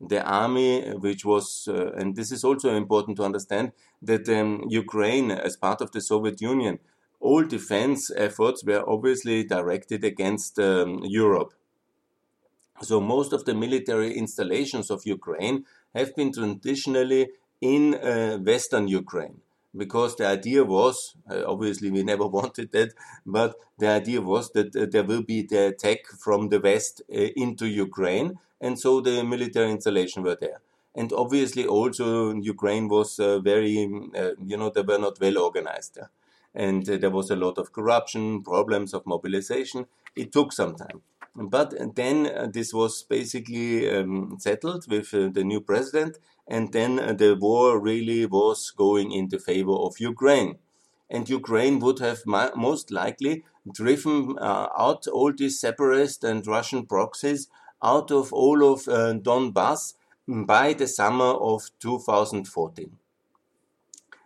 The 0.00 0.22
army, 0.22 0.90
which 0.90 1.24
was, 1.24 1.68
uh, 1.68 1.92
and 1.92 2.16
this 2.16 2.30
is 2.30 2.44
also 2.44 2.74
important 2.74 3.16
to 3.16 3.24
understand, 3.24 3.72
that 4.02 4.28
um, 4.28 4.64
Ukraine, 4.68 5.30
as 5.30 5.56
part 5.56 5.80
of 5.80 5.92
the 5.92 6.00
Soviet 6.00 6.40
Union, 6.40 6.78
all 7.18 7.44
defense 7.44 8.10
efforts 8.14 8.62
were 8.64 8.88
obviously 8.88 9.42
directed 9.42 10.04
against 10.04 10.58
um, 10.58 11.00
Europe. 11.02 11.54
So 12.82 13.00
most 13.00 13.32
of 13.32 13.46
the 13.46 13.54
military 13.54 14.12
installations 14.12 14.90
of 14.90 15.06
Ukraine 15.06 15.64
have 15.94 16.14
been 16.14 16.30
traditionally 16.30 17.28
in 17.62 17.94
uh, 17.94 18.36
Western 18.36 18.86
Ukraine 18.86 19.40
because 19.74 20.16
the 20.16 20.26
idea 20.26 20.64
was 20.64 21.16
uh, 21.30 21.42
obviously 21.46 21.90
we 21.90 22.02
never 22.12 22.26
wanted 22.26 22.70
that 22.72 22.92
but 23.24 23.54
the 23.78 23.88
idea 23.88 24.20
was 24.20 24.50
that 24.52 24.74
uh, 24.76 24.86
there 24.90 25.04
will 25.04 25.22
be 25.22 25.42
the 25.42 25.68
attack 25.68 26.06
from 26.18 26.48
the 26.48 26.60
west 26.60 27.02
uh, 27.12 27.28
into 27.36 27.66
ukraine 27.66 28.38
and 28.60 28.78
so 28.78 29.00
the 29.00 29.22
military 29.22 29.70
installation 29.70 30.22
were 30.22 30.36
there. 30.40 30.60
And 30.94 31.12
obviously 31.12 31.66
also 31.66 32.34
ukraine 32.34 32.88
was 32.88 33.18
uh, 33.18 33.38
very 33.40 33.84
uh, 34.16 34.30
you 34.44 34.56
know 34.56 34.70
they 34.70 34.82
were 34.82 34.98
not 34.98 35.20
well 35.20 35.38
organized 35.38 35.96
there, 35.96 36.10
and 36.54 36.88
uh, 36.88 36.96
there 36.96 37.10
was 37.10 37.30
a 37.30 37.36
lot 37.36 37.58
of 37.58 37.72
corruption 37.72 38.42
problems 38.42 38.94
of 38.94 39.06
mobilization. 39.06 39.86
It 40.14 40.32
took 40.32 40.52
some 40.52 40.74
time. 40.74 41.02
But 41.34 41.94
then 41.94 42.50
this 42.50 42.72
was 42.72 43.02
basically 43.02 43.90
um, 43.94 44.36
settled 44.38 44.90
with 44.90 45.10
the 45.10 45.44
new 45.44 45.60
president 45.60 46.16
and 46.48 46.72
then 46.72 46.96
the 47.16 47.36
war 47.38 47.78
really 47.80 48.26
was 48.26 48.70
going 48.70 49.12
in 49.12 49.28
the 49.28 49.38
favor 49.38 49.72
of 49.72 49.98
Ukraine. 49.98 50.58
And 51.10 51.28
Ukraine 51.28 51.78
would 51.80 51.98
have 52.00 52.22
most 52.26 52.90
likely 52.90 53.44
driven 53.70 54.36
uh, 54.38 54.68
out 54.76 55.06
all 55.08 55.32
these 55.32 55.60
separatist 55.60 56.24
and 56.24 56.46
Russian 56.46 56.86
proxies 56.86 57.48
out 57.82 58.10
of 58.10 58.32
all 58.32 58.72
of 58.72 58.88
uh, 58.88 59.14
Donbass 59.14 59.94
by 60.26 60.72
the 60.72 60.86
summer 60.86 61.32
of 61.50 61.70
2014. 61.80 62.96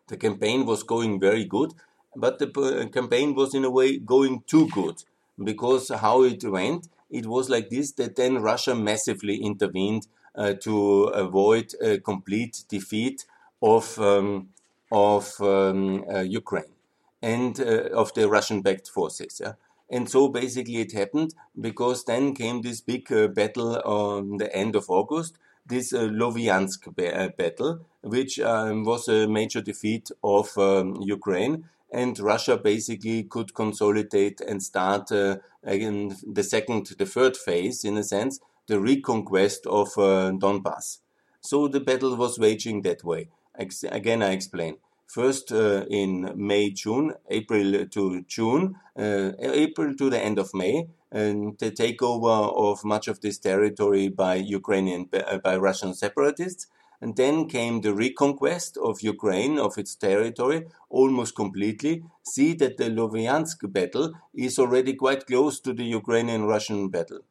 The 0.09 0.17
campaign 0.17 0.67
was 0.67 0.83
going 0.83 1.21
very 1.21 1.45
good, 1.45 1.75
but 2.17 2.39
the 2.39 2.49
uh, 2.49 2.89
campaign 2.89 3.35
was 3.35 3.55
in 3.55 3.65
a 3.65 3.71
way 3.71 3.99
going 3.99 4.43
too 4.47 4.69
good 4.69 5.05
because 5.43 5.89
how 5.89 6.23
it 6.23 6.43
went, 6.45 6.89
it 7.11 7.27
was 7.27 7.49
like 7.49 7.71
this 7.71 7.93
that 7.93 8.17
then 8.17 8.43
Russia 8.43 8.75
massively 8.75 9.37
intervened 9.37 10.07
to 10.37 11.05
avoid 11.07 11.75
a 11.81 11.99
complete 11.99 12.65
defeat 12.69 13.25
of 13.63 13.99
um, 13.99 14.49
of 14.91 15.41
um, 15.41 16.05
uh, 16.13 16.21
Ukraine 16.21 16.75
and 17.23 17.61
uh, 17.61 17.89
of 17.93 18.13
the 18.15 18.29
Russian-backed 18.29 18.89
forces. 18.89 19.41
Yeah? 19.43 19.53
And 19.91 20.09
so 20.09 20.29
basically 20.29 20.79
it 20.79 20.93
happened 20.93 21.35
because 21.61 22.05
then 22.05 22.35
came 22.35 22.63
this 22.63 22.81
big 22.81 23.11
uh, 23.13 23.29
battle 23.29 23.77
on 23.85 24.39
the 24.39 24.55
end 24.55 24.77
of 24.77 24.89
August, 24.89 25.37
this 25.67 25.93
uh, 25.93 26.09
Loviansk 26.09 26.95
ba 26.95 27.33
battle, 27.37 27.81
which 28.03 28.41
um, 28.41 28.85
was 28.85 29.09
a 29.09 29.27
major 29.27 29.61
defeat 29.61 30.11
of 30.23 30.57
um, 30.59 30.97
Ukraine. 31.03 31.65
And 31.93 32.19
Russia 32.21 32.57
basically 32.57 33.25
could 33.25 33.53
consolidate 33.53 34.41
and 34.41 34.63
start 34.63 35.11
uh, 35.11 35.39
again 35.65 36.17
the 36.25 36.45
second, 36.45 36.87
the 36.99 37.07
third 37.07 37.37
phase 37.37 37.85
in 37.85 37.97
a 37.97 38.05
sense, 38.05 38.41
the 38.71 38.81
reconquest 38.81 39.67
of 39.67 39.89
uh, 39.99 40.31
Donbass. 40.43 40.99
So 41.41 41.69
the 41.69 41.81
battle 41.81 42.15
was 42.17 42.39
waging 42.39 42.83
that 42.83 43.03
way. 43.03 43.29
Ex 43.59 43.83
again, 43.83 44.23
I 44.23 44.31
explain. 44.39 44.77
First 45.07 45.51
uh, 45.51 45.85
in 45.91 46.33
May, 46.37 46.71
June, 46.71 47.15
April 47.29 47.87
to 47.87 48.23
June, 48.37 48.77
uh, 48.97 49.33
April 49.41 49.97
to 49.97 50.09
the 50.09 50.21
end 50.29 50.39
of 50.39 50.55
May, 50.55 50.87
and 51.11 51.59
the 51.59 51.73
takeover 51.73 52.37
of 52.67 52.85
much 52.85 53.09
of 53.09 53.21
this 53.21 53.39
territory 53.39 54.07
by 54.09 54.37
Ukrainian, 54.37 55.09
by 55.47 55.57
Russian 55.57 55.95
separatists. 55.95 56.69
And 57.03 57.17
then 57.17 57.49
came 57.49 57.81
the 57.81 57.95
reconquest 57.95 58.77
of 58.77 59.01
Ukraine, 59.01 59.59
of 59.59 59.79
its 59.79 59.95
territory, 59.95 60.67
almost 60.91 61.35
completely. 61.35 61.95
See 62.23 62.53
that 62.61 62.77
the 62.77 62.91
Loviansk 62.99 63.73
battle 63.73 64.13
is 64.35 64.59
already 64.59 64.95
quite 65.05 65.27
close 65.27 65.61
to 65.61 65.73
the 65.73 65.89
Ukrainian 66.01 66.45
Russian 66.45 66.91
battle. 66.91 67.23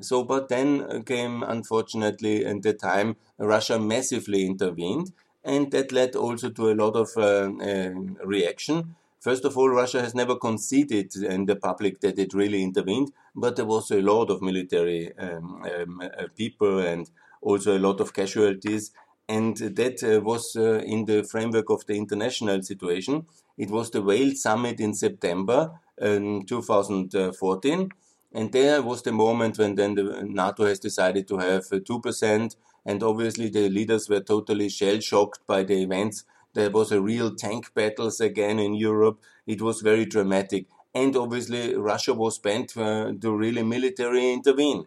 So, 0.00 0.24
but 0.24 0.48
then 0.48 1.02
came, 1.04 1.42
unfortunately, 1.42 2.44
in 2.44 2.60
the 2.60 2.72
time, 2.72 3.16
Russia 3.38 3.78
massively 3.78 4.46
intervened, 4.46 5.12
and 5.44 5.70
that 5.72 5.92
led 5.92 6.14
also 6.14 6.50
to 6.50 6.70
a 6.70 6.74
lot 6.74 6.94
of 6.94 7.10
uh, 7.16 7.50
uh, 7.60 7.90
reaction. 8.24 8.94
First 9.20 9.44
of 9.44 9.58
all, 9.58 9.68
Russia 9.68 10.00
has 10.00 10.14
never 10.14 10.36
conceded 10.36 11.16
in 11.16 11.46
the 11.46 11.56
public 11.56 12.00
that 12.00 12.18
it 12.18 12.32
really 12.32 12.62
intervened, 12.62 13.12
but 13.34 13.56
there 13.56 13.64
was 13.64 13.90
a 13.90 14.00
lot 14.00 14.30
of 14.30 14.40
military 14.40 15.16
um, 15.18 15.64
um, 15.64 16.00
uh, 16.00 16.26
people 16.36 16.78
and 16.78 17.10
also 17.42 17.76
a 17.76 17.80
lot 17.80 18.00
of 18.00 18.14
casualties. 18.14 18.92
And 19.28 19.56
that 19.56 20.02
uh, 20.02 20.20
was 20.20 20.54
uh, 20.56 20.80
in 20.86 21.04
the 21.04 21.24
framework 21.24 21.68
of 21.70 21.84
the 21.86 21.96
international 21.96 22.62
situation. 22.62 23.26
It 23.58 23.70
was 23.70 23.90
the 23.90 24.00
Wales 24.00 24.42
summit 24.42 24.80
in 24.80 24.94
September 24.94 25.72
um, 26.00 26.44
2014 26.46 27.90
and 28.32 28.52
there 28.52 28.82
was 28.82 29.02
the 29.02 29.12
moment 29.12 29.58
when 29.58 29.74
then 29.74 29.94
the 29.94 30.22
NATO 30.22 30.66
has 30.66 30.78
decided 30.78 31.26
to 31.28 31.38
have 31.38 31.64
2%. 31.64 32.56
And 32.84 33.02
obviously 33.02 33.48
the 33.48 33.68
leaders 33.68 34.08
were 34.08 34.20
totally 34.20 34.68
shell 34.68 35.00
shocked 35.00 35.40
by 35.46 35.62
the 35.62 35.82
events. 35.82 36.24
There 36.54 36.70
was 36.70 36.92
a 36.92 37.00
real 37.00 37.34
tank 37.34 37.72
battles 37.74 38.20
again 38.20 38.58
in 38.58 38.74
Europe. 38.74 39.20
It 39.46 39.62
was 39.62 39.80
very 39.80 40.04
dramatic. 40.04 40.66
And 40.94 41.16
obviously 41.16 41.74
Russia 41.74 42.14
was 42.14 42.38
bent 42.38 42.76
uh, 42.76 43.12
to 43.20 43.36
really 43.36 43.62
military 43.62 44.32
intervene. 44.32 44.86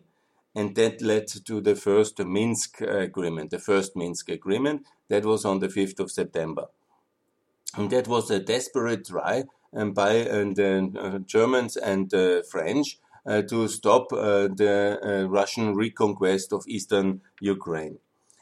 And 0.53 0.75
that 0.75 1.01
led 1.01 1.27
to 1.27 1.61
the 1.61 1.75
first 1.75 2.19
Minsk 2.19 2.81
agreement, 2.81 3.51
the 3.51 3.59
first 3.59 3.95
Minsk 3.95 4.29
agreement. 4.29 4.85
That 5.07 5.25
was 5.25 5.45
on 5.45 5.59
the 5.59 5.67
5th 5.67 5.99
of 5.99 6.11
September. 6.11 6.67
And 7.75 7.89
that 7.91 8.07
was 8.07 8.29
a 8.29 8.39
desperate 8.39 9.05
try 9.07 9.45
um, 9.73 9.93
by 9.93 10.21
uh, 10.21 10.43
the 10.53 10.91
uh, 10.99 11.19
Germans 11.19 11.77
and 11.77 12.09
the 12.09 12.45
French 12.49 12.97
uh, 12.97 13.10
to 13.27 13.67
stop 13.67 14.11
uh, 14.13 14.47
the 14.47 14.99
uh, 15.03 15.29
Russian 15.29 15.75
reconquest 15.75 16.53
of 16.53 16.67
eastern 16.67 17.21
Ukraine. 17.39 17.99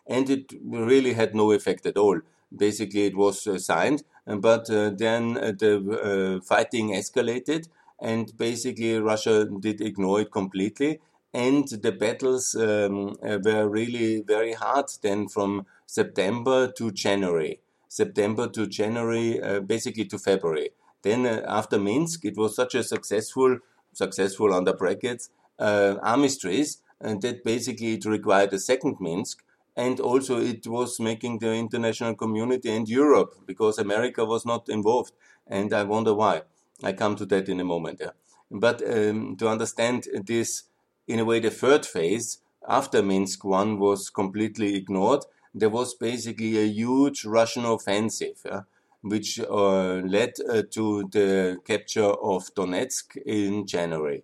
And 0.07 0.29
it 0.29 0.53
really 0.65 1.13
had 1.13 1.35
no 1.35 1.51
effect 1.51 1.85
at 1.85 1.97
all. 1.97 2.21
Basically, 2.55 3.05
it 3.05 3.15
was 3.15 3.45
uh, 3.45 3.59
signed, 3.59 4.03
but 4.25 4.67
then 4.67 5.33
the 5.33 6.41
fighting 6.43 6.93
escalated, 6.93 7.67
and 7.99 8.35
basically, 8.37 8.97
Russia 8.99 9.45
did 9.45 9.81
ignore 9.81 10.21
it 10.21 10.31
completely. 10.31 10.99
And 11.31 11.67
the 11.67 11.91
battles 11.91 12.55
um, 12.55 13.15
were 13.21 13.69
really 13.69 14.21
very 14.21 14.53
hard 14.53 14.85
then 15.03 15.27
from 15.27 15.67
September 15.85 16.71
to 16.71 16.91
January. 16.91 17.59
September 17.87 18.47
to 18.47 18.67
January, 18.67 19.41
uh, 19.41 19.59
basically 19.59 20.05
to 20.05 20.17
February. 20.17 20.69
Then 21.01 21.25
uh, 21.25 21.43
after 21.47 21.77
Minsk, 21.77 22.25
it 22.25 22.37
was 22.37 22.55
such 22.55 22.75
a 22.75 22.83
successful, 22.83 23.59
successful 23.93 24.53
under 24.53 24.73
brackets, 24.73 25.29
uh, 25.57 25.95
armistice, 26.01 26.81
and 27.01 27.21
that 27.21 27.43
basically 27.43 27.93
it 27.93 28.05
required 28.05 28.53
a 28.53 28.59
second 28.59 28.97
Minsk. 28.99 29.43
And 29.75 29.99
also 29.99 30.39
it 30.39 30.67
was 30.67 30.99
making 30.99 31.39
the 31.39 31.53
international 31.53 32.15
community 32.15 32.69
and 32.69 32.87
Europe, 32.89 33.35
because 33.45 33.77
America 33.77 34.25
was 34.25 34.45
not 34.45 34.67
involved. 34.67 35.13
And 35.47 35.73
I 35.73 35.83
wonder 35.83 36.13
why. 36.13 36.43
I 36.83 36.93
come 36.93 37.15
to 37.17 37.25
that 37.27 37.49
in 37.49 37.59
a 37.59 37.65
moment. 37.65 37.99
Yeah. 38.01 38.11
But 38.51 38.81
um, 38.81 39.35
to 39.37 39.47
understand 39.47 40.07
this, 40.25 40.63
in 41.07 41.19
a 41.19 41.25
way, 41.25 41.39
the 41.39 41.51
third 41.51 41.85
phase 41.85 42.39
after 42.67 43.01
Minsk 43.01 43.45
1 43.45 43.79
was 43.79 44.09
completely 44.09 44.75
ignored 44.75 45.23
there 45.53 45.69
was 45.69 45.95
basically 45.95 46.57
a 46.57 46.65
huge 46.65 47.25
Russian 47.25 47.65
offensive, 47.65 48.41
uh, 48.49 48.61
which 49.01 49.39
uh, 49.39 49.95
led 50.05 50.33
uh, 50.49 50.63
to 50.71 51.07
the 51.11 51.57
capture 51.65 52.03
of 52.03 52.53
Donetsk 52.55 53.17
in 53.25 53.65
January. 53.65 54.23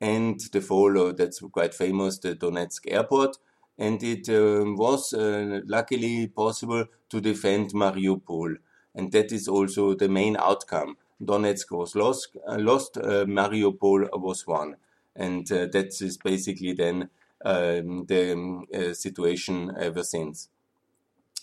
And 0.00 0.40
the 0.52 0.60
fall, 0.60 1.12
that's 1.12 1.40
quite 1.40 1.74
famous, 1.74 2.18
the 2.18 2.34
Donetsk 2.34 2.80
airport. 2.86 3.36
And 3.78 4.02
it 4.02 4.28
um, 4.28 4.76
was 4.76 5.12
uh, 5.12 5.60
luckily 5.66 6.28
possible 6.28 6.86
to 7.10 7.20
defend 7.20 7.72
Mariupol. 7.72 8.56
And 8.94 9.12
that 9.12 9.32
is 9.32 9.48
also 9.48 9.94
the 9.94 10.08
main 10.08 10.36
outcome. 10.36 10.96
Donetsk 11.22 11.70
was 11.70 11.94
lost, 11.94 12.36
uh, 12.46 12.58
lost 12.58 12.96
uh, 12.96 13.24
Mariupol 13.24 14.08
was 14.20 14.46
won. 14.46 14.76
And 15.16 15.46
that 15.46 16.00
is 16.00 16.18
basically 16.18 16.72
then 16.72 17.08
um, 17.44 18.04
the 18.06 18.32
um, 18.32 18.66
situation 18.94 19.72
ever 19.78 20.02
since 20.02 20.48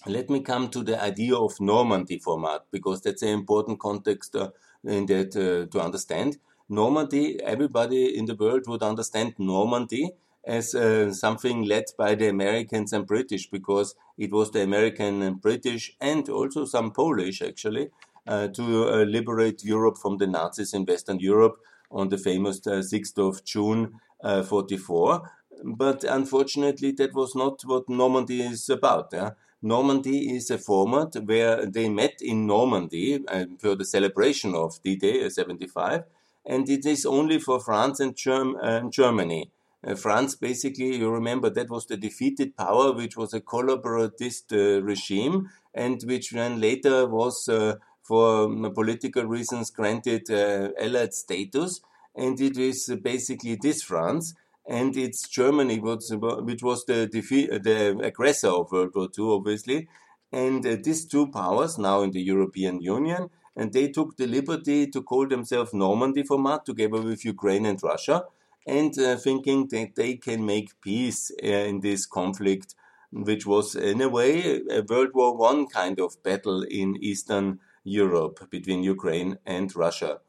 let 0.07 0.29
me 0.29 0.41
come 0.41 0.69
to 0.69 0.83
the 0.83 1.01
idea 1.01 1.35
of 1.35 1.59
Normandy 1.59 2.17
format 2.17 2.61
because 2.71 3.01
that's 3.01 3.21
an 3.21 3.29
important 3.29 3.79
context 3.79 4.35
uh, 4.35 4.49
in 4.83 5.05
that 5.07 5.35
uh, 5.35 5.69
to 5.71 5.83
understand. 5.83 6.37
Normandy, 6.69 7.41
everybody 7.43 8.17
in 8.17 8.25
the 8.25 8.35
world 8.35 8.63
would 8.67 8.81
understand 8.81 9.35
Normandy 9.37 10.11
as 10.43 10.73
uh, 10.73 11.13
something 11.13 11.63
led 11.63 11.85
by 11.97 12.15
the 12.15 12.27
Americans 12.27 12.93
and 12.93 13.05
British 13.05 13.49
because 13.49 13.93
it 14.17 14.31
was 14.31 14.51
the 14.51 14.63
American 14.63 15.21
and 15.21 15.41
British 15.41 15.95
and 16.01 16.27
also 16.29 16.65
some 16.65 16.91
Polish 16.91 17.41
actually 17.41 17.89
uh, 18.25 18.47
to 18.47 18.87
uh, 18.87 19.03
liberate 19.03 19.63
Europe 19.63 19.97
from 19.97 20.17
the 20.17 20.27
Nazis 20.27 20.73
in 20.73 20.85
Western 20.85 21.19
Europe 21.19 21.57
on 21.91 22.09
the 22.09 22.17
famous 22.17 22.59
6th 22.61 23.19
uh, 23.19 23.27
of 23.27 23.43
June 23.43 23.99
44. 24.23 25.29
But 25.63 26.03
unfortunately, 26.03 26.91
that 26.93 27.13
was 27.13 27.35
not 27.35 27.61
what 27.65 27.89
Normandy 27.89 28.41
is 28.41 28.69
about. 28.69 29.09
Yeah? 29.13 29.31
Normandy 29.61 30.35
is 30.35 30.49
a 30.49 30.57
format 30.57 31.15
where 31.23 31.65
they 31.65 31.87
met 31.87 32.15
in 32.21 32.47
Normandy 32.47 33.23
uh, 33.27 33.45
for 33.59 33.75
the 33.75 33.85
celebration 33.85 34.55
of 34.55 34.81
D-Day 34.81 35.29
75, 35.29 36.03
and 36.45 36.67
it 36.67 36.85
is 36.85 37.05
only 37.05 37.39
for 37.39 37.59
France 37.59 37.99
and 37.99 38.15
Germ 38.15 38.57
uh, 38.61 38.81
Germany. 38.89 39.51
Uh, 39.85 39.95
France, 39.95 40.35
basically, 40.35 40.97
you 40.97 41.09
remember 41.09 41.49
that 41.49 41.69
was 41.69 41.85
the 41.85 41.97
defeated 41.97 42.55
power, 42.57 42.91
which 42.91 43.15
was 43.17 43.33
a 43.33 43.41
collaboratist 43.41 44.51
uh, 44.53 44.81
regime, 44.81 45.49
and 45.73 46.01
which 46.03 46.31
then 46.31 46.59
later 46.59 47.07
was, 47.07 47.47
uh, 47.47 47.75
for 48.01 48.45
um, 48.45 48.71
political 48.73 49.25
reasons, 49.25 49.69
granted 49.69 50.29
uh, 50.29 50.69
allied 50.79 51.13
status. 51.13 51.81
And 52.15 52.39
it 52.41 52.57
is 52.57 52.93
basically 53.01 53.55
this 53.55 53.83
France 53.83 54.33
and 54.67 54.95
it's 54.95 55.27
Germany, 55.27 55.79
which 55.79 56.63
was 56.63 56.85
the 56.85 57.09
the 57.11 57.99
aggressor 58.03 58.49
of 58.49 58.71
World 58.71 58.91
War 58.95 59.07
II, 59.17 59.25
obviously. 59.25 59.87
And 60.31 60.65
uh, 60.65 60.77
these 60.81 61.05
two 61.05 61.27
powers 61.27 61.77
now 61.77 62.03
in 62.03 62.11
the 62.11 62.21
European 62.21 62.81
Union, 62.81 63.29
and 63.55 63.73
they 63.73 63.89
took 63.89 64.15
the 64.15 64.27
liberty 64.27 64.87
to 64.87 65.01
call 65.01 65.27
themselves 65.27 65.73
Normandy 65.73 66.23
format 66.23 66.65
together 66.65 67.01
with 67.01 67.25
Ukraine 67.25 67.65
and 67.65 67.81
Russia, 67.83 68.25
and 68.65 68.97
uh, 68.97 69.17
thinking 69.17 69.67
that 69.69 69.95
they 69.95 70.15
can 70.15 70.45
make 70.45 70.79
peace 70.81 71.31
uh, 71.43 71.47
in 71.47 71.81
this 71.81 72.05
conflict, 72.05 72.75
which 73.11 73.45
was 73.45 73.75
in 73.75 73.99
a 74.01 74.07
way 74.07 74.61
a 74.69 74.83
World 74.83 75.09
War 75.13 75.35
One 75.35 75.67
kind 75.67 75.99
of 75.99 76.21
battle 76.23 76.63
in 76.63 76.95
Eastern 77.01 77.59
Europe 77.83 78.49
between 78.49 78.83
Ukraine 78.83 79.37
and 79.45 79.75
Russia. 79.75 80.19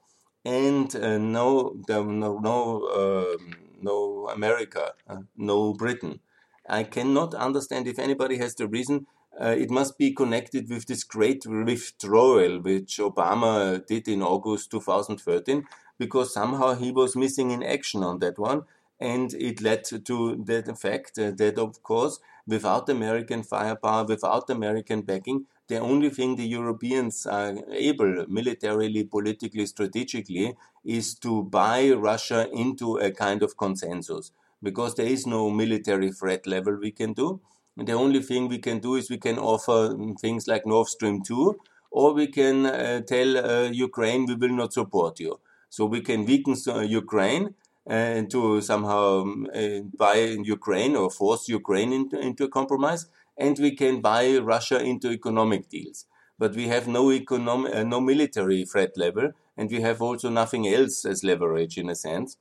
And 0.45 0.95
uh, 0.97 1.19
no, 1.19 1.77
no, 1.89 2.39
no. 2.39 3.37
Um, 3.37 3.72
no 3.83 4.29
America, 4.29 4.95
uh, 5.09 5.23
no 5.37 5.73
Britain. 5.73 6.21
I 6.69 6.85
cannot 6.85 7.35
understand 7.35 7.89
if 7.89 7.99
anybody 7.99 8.39
has 8.39 8.55
the 8.55 8.69
reason. 8.69 9.07
Uh, 9.41 9.55
it 9.59 9.71
must 9.71 9.97
be 9.97 10.13
connected 10.13 10.69
with 10.69 10.87
this 10.87 11.05
great 11.05 11.47
withdrawal 11.47 12.61
which 12.61 12.99
Obama 12.99 13.85
did 13.87 14.07
in 14.07 14.23
August 14.23 14.71
2013, 14.71 15.65
because 15.99 16.35
somehow 16.35 16.75
he 16.75 16.93
was 16.93 17.17
missing 17.17 17.51
in 17.51 17.63
action 17.63 18.03
on 18.03 18.19
that 18.19 18.39
one. 18.39 18.63
And 19.01 19.35
it 19.35 19.61
led 19.61 19.85
to 19.85 19.99
that 20.45 20.79
fact 20.79 21.19
uh, 21.19 21.33
that, 21.33 21.59
of 21.59 21.83
course, 21.83 22.21
without 22.47 22.89
American 22.89 23.43
firepower, 23.43 24.05
without 24.05 24.49
American 24.51 25.03
backing, 25.03 25.47
the 25.69 25.79
only 25.79 26.11
thing 26.11 26.37
the 26.37 26.47
Europeans 26.47 27.27
are 27.27 27.57
able, 27.71 28.27
militarily, 28.29 29.05
politically, 29.05 29.67
strategically, 29.67 30.55
is 30.85 31.15
to 31.21 31.45
buy 31.45 31.91
Russia 31.91 32.49
into 32.53 32.97
a 32.97 33.11
kind 33.11 33.43
of 33.43 33.57
consensus. 33.57 34.33
Because 34.63 34.95
there 34.95 35.07
is 35.07 35.27
no 35.27 35.51
military 35.51 36.13
threat 36.13 36.47
level 36.47 36.77
we 36.77 36.91
can 36.91 37.13
do. 37.13 37.41
The 37.77 37.93
only 37.93 38.23
thing 38.23 38.49
we 38.49 38.59
can 38.59 38.81
do 38.81 38.97
is 38.97 39.09
we 39.09 39.19
can 39.19 39.39
offer 39.39 39.97
things 40.21 40.47
like 40.47 40.67
Nord 40.67 40.89
Stream 40.89 41.23
2, 41.23 41.59
or 41.91 42.13
we 42.13 42.27
can 42.27 42.67
uh, 42.67 43.01
tell 43.01 43.37
uh, 43.39 43.71
Ukraine 43.71 44.27
we 44.27 44.35
will 44.35 44.55
not 44.55 44.73
support 44.73 45.21
you. 45.21 45.41
So 45.69 45.87
we 45.87 46.01
can 46.01 46.27
weaken 46.27 46.57
uh, 46.69 46.81
Ukraine 46.81 47.55
and 47.87 48.31
to 48.31 48.61
somehow 48.61 49.25
uh, 49.55 49.81
buy 49.97 50.17
Ukraine 50.57 50.97
or 50.97 51.11
force 51.11 51.49
Ukraine 51.49 51.93
into, 51.93 52.19
into 52.19 52.45
a 52.45 52.49
compromise 52.49 53.07
and 53.43 53.59
we 53.59 53.73
can 53.75 54.01
buy 54.01 54.39
Russia 54.39 54.79
into 54.81 55.11
economic 55.11 55.69
deals. 55.69 56.07
But 56.39 56.55
we 56.55 56.69
have 56.69 56.87
no 56.87 57.11
economic, 57.11 57.75
uh, 57.75 57.83
no 57.83 58.01
military 58.01 58.65
threat 58.65 58.93
level, 58.97 59.33
and 59.57 59.71
we 59.71 59.81
have 59.81 60.01
also 60.01 60.31
nothing 60.31 60.67
else 60.69 61.05
as 61.05 61.25
leverage 61.25 61.77
in 61.77 61.91
a 61.91 61.97
sense. 61.97 62.37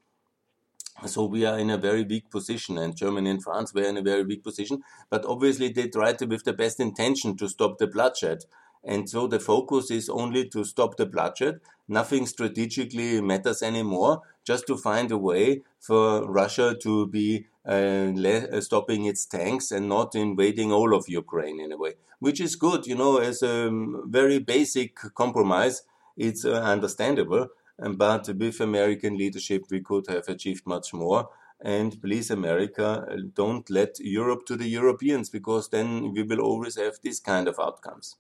So 1.08 1.26
we 1.26 1.46
are 1.46 1.58
in 1.58 1.72
a 1.72 1.78
very 1.78 2.04
weak 2.04 2.30
position, 2.30 2.78
and 2.78 2.96
Germany 2.96 3.30
and 3.32 3.44
France 3.44 3.74
were 3.74 3.90
in 3.92 3.98
a 3.98 4.04
very 4.04 4.24
weak 4.24 4.44
position. 4.44 4.84
But 5.10 5.26
obviously, 5.26 5.70
they 5.70 5.88
tried 5.88 6.20
to, 6.20 6.26
with 6.26 6.44
the 6.44 6.54
best 6.54 6.80
intention 6.80 7.36
to 7.38 7.50
stop 7.50 7.78
the 7.78 7.88
bloodshed. 7.88 8.46
And 8.84 9.10
so 9.10 9.28
the 9.28 9.40
focus 9.40 9.92
is 9.92 10.10
only 10.10 10.50
to 10.50 10.64
stop 10.64 10.98
the 10.98 11.06
bloodshed. 11.06 11.60
Nothing 11.88 12.28
strategically 12.28 13.22
matters 13.22 13.64
anymore, 13.64 14.22
just 14.44 14.68
to 14.68 14.78
find 14.78 15.12
a 15.12 15.18
way 15.18 15.64
for 15.80 16.32
Russia 16.32 16.76
to 16.82 17.08
be 17.08 17.48
Uh, 17.63 18.60
stopping 18.60 19.06
its 19.06 19.24
tanks 19.28 19.69
and 19.69 19.88
not 19.88 20.15
invading 20.15 20.71
all 20.71 20.95
of 20.95 21.08
Ukraine 21.08 21.60
in 21.60 21.71
a 21.71 21.78
way, 21.78 21.93
which 22.17 22.41
is 22.41 22.56
good, 22.56 22.88
you 22.88 22.95
know, 22.95 23.17
as 23.17 23.43
a 23.43 23.67
um, 23.67 24.04
very 24.10 24.39
basic 24.39 24.95
compromise. 25.13 25.84
It's 26.17 26.43
uh, 26.43 26.54
understandable, 26.54 27.50
um, 27.78 27.97
but 27.97 28.28
with 28.30 28.60
American 28.62 29.15
leadership, 29.15 29.65
we 29.69 29.82
could 29.82 30.08
have 30.08 30.28
achieved 30.28 30.65
much 30.65 30.91
more. 30.91 31.30
And 31.63 32.02
please, 32.02 32.32
America, 32.32 33.06
uh, 33.08 33.17
don't 33.36 33.69
let 33.69 34.00
Europe 34.00 34.47
to 34.47 34.56
the 34.56 34.67
Europeans 34.67 35.30
because 35.30 35.69
then 35.69 36.13
we 36.13 36.24
will 36.24 36.41
always 36.41 36.78
have 36.78 36.95
this 37.04 37.19
kind 37.19 37.47
of 37.47 37.60
outcomes. 37.60 38.15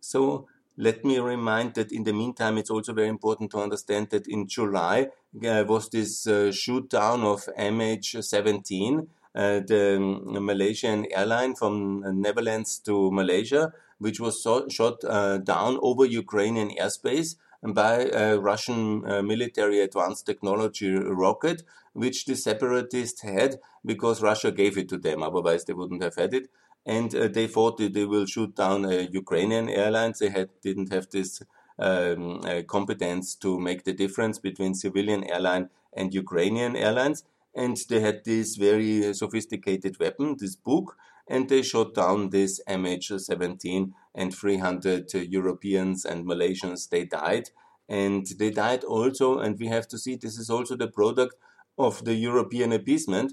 So 0.00 0.48
let 0.76 1.04
me 1.04 1.18
remind 1.20 1.74
that 1.74 1.92
in 1.92 2.02
the 2.02 2.12
meantime, 2.12 2.58
it's 2.58 2.70
also 2.70 2.92
very 2.92 3.08
important 3.08 3.52
to 3.52 3.58
understand 3.58 4.10
that 4.10 4.26
in 4.26 4.48
July 4.48 5.10
uh, 5.44 5.64
was 5.66 5.88
this 5.90 6.26
uh, 6.26 6.52
shoot 6.52 6.88
down 6.90 7.22
of 7.22 7.48
MH17, 7.58 9.06
uh, 9.34 9.60
the 9.66 9.96
um, 9.96 10.44
Malaysian 10.44 11.06
airline 11.12 11.54
from 11.54 12.04
Netherlands 12.20 12.78
to 12.80 13.10
Malaysia, 13.10 13.72
which 13.98 14.20
was 14.20 14.42
so, 14.42 14.68
shot 14.68 15.04
uh, 15.04 15.38
down 15.38 15.78
over 15.82 16.04
Ukrainian 16.04 16.70
airspace 16.70 17.36
by 17.62 18.04
a 18.12 18.38
Russian 18.38 19.08
uh, 19.10 19.22
military 19.22 19.80
advanced 19.80 20.26
technology 20.26 20.90
rocket, 20.90 21.62
which 21.92 22.24
the 22.26 22.36
separatists 22.36 23.22
had 23.22 23.56
because 23.84 24.22
Russia 24.22 24.50
gave 24.52 24.78
it 24.78 24.88
to 24.88 24.98
them. 24.98 25.22
Otherwise, 25.22 25.64
they 25.64 25.72
wouldn't 25.72 26.02
have 26.02 26.16
had 26.16 26.34
it 26.34 26.48
and 26.86 27.14
uh, 27.14 27.28
they 27.28 27.48
thought 27.48 27.76
that 27.78 27.92
they 27.92 28.04
will 28.04 28.26
shoot 28.26 28.54
down 28.54 28.84
a 28.84 29.02
Ukrainian 29.02 29.68
airlines. 29.68 30.20
They 30.20 30.30
had 30.30 30.48
didn't 30.62 30.92
have 30.92 31.10
this 31.10 31.42
um, 31.78 32.40
uh, 32.44 32.62
competence 32.66 33.34
to 33.36 33.58
make 33.58 33.84
the 33.84 33.92
difference 33.92 34.38
between 34.38 34.74
civilian 34.74 35.24
airline 35.24 35.68
and 35.92 36.14
Ukrainian 36.14 36.76
airlines. 36.76 37.24
And 37.54 37.76
they 37.88 38.00
had 38.00 38.24
this 38.24 38.56
very 38.56 39.14
sophisticated 39.14 39.98
weapon, 39.98 40.36
this 40.38 40.56
Buk, 40.56 40.96
and 41.28 41.48
they 41.48 41.62
shot 41.62 41.94
down 41.94 42.30
this 42.30 42.60
MH17 42.68 43.92
and 44.14 44.34
300 44.34 45.12
Europeans 45.14 46.04
and 46.04 46.26
Malaysians, 46.26 46.88
they 46.88 47.04
died. 47.04 47.50
And 47.88 48.26
they 48.38 48.50
died 48.50 48.84
also, 48.84 49.38
and 49.38 49.58
we 49.58 49.66
have 49.66 49.88
to 49.88 49.98
see 49.98 50.16
this 50.16 50.38
is 50.38 50.50
also 50.50 50.76
the 50.76 50.88
product 50.88 51.36
of 51.78 52.04
the 52.04 52.14
European 52.14 52.72
appeasement 52.72 53.32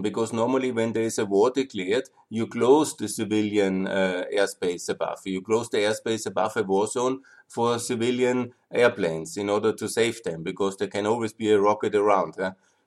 because 0.00 0.32
normally 0.32 0.72
when 0.72 0.92
there 0.92 1.02
is 1.04 1.18
a 1.18 1.26
war 1.26 1.50
declared, 1.50 2.08
you 2.30 2.46
close 2.46 2.96
the 2.96 3.08
civilian 3.08 3.86
uh, 3.86 4.24
airspace 4.34 4.88
above. 4.88 5.20
You 5.24 5.42
close 5.42 5.68
the 5.68 5.78
airspace 5.78 6.26
above 6.26 6.56
a 6.56 6.62
war 6.62 6.86
zone 6.86 7.22
for 7.48 7.78
civilian 7.78 8.54
airplanes 8.72 9.36
in 9.36 9.50
order 9.50 9.72
to 9.74 9.88
save 9.88 10.22
them 10.22 10.42
because 10.42 10.76
there 10.78 10.88
can 10.88 11.06
always 11.06 11.32
be 11.32 11.50
a 11.52 11.60
rocket 11.60 11.94
around. 11.94 12.36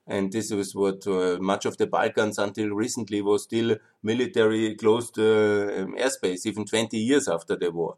And 0.06 0.32
this 0.32 0.50
is 0.50 0.74
what 0.74 1.06
uh, 1.06 1.38
much 1.40 1.66
of 1.66 1.76
the 1.76 1.86
Balkans 1.86 2.38
until 2.38 2.70
recently 2.70 3.20
was 3.22 3.44
still 3.44 3.76
military 4.02 4.74
closed 4.74 5.18
uh, 5.18 5.86
airspace, 6.02 6.46
even 6.46 6.64
20 6.64 6.96
years 6.98 7.28
after 7.28 7.56
the 7.56 7.70
war. 7.70 7.96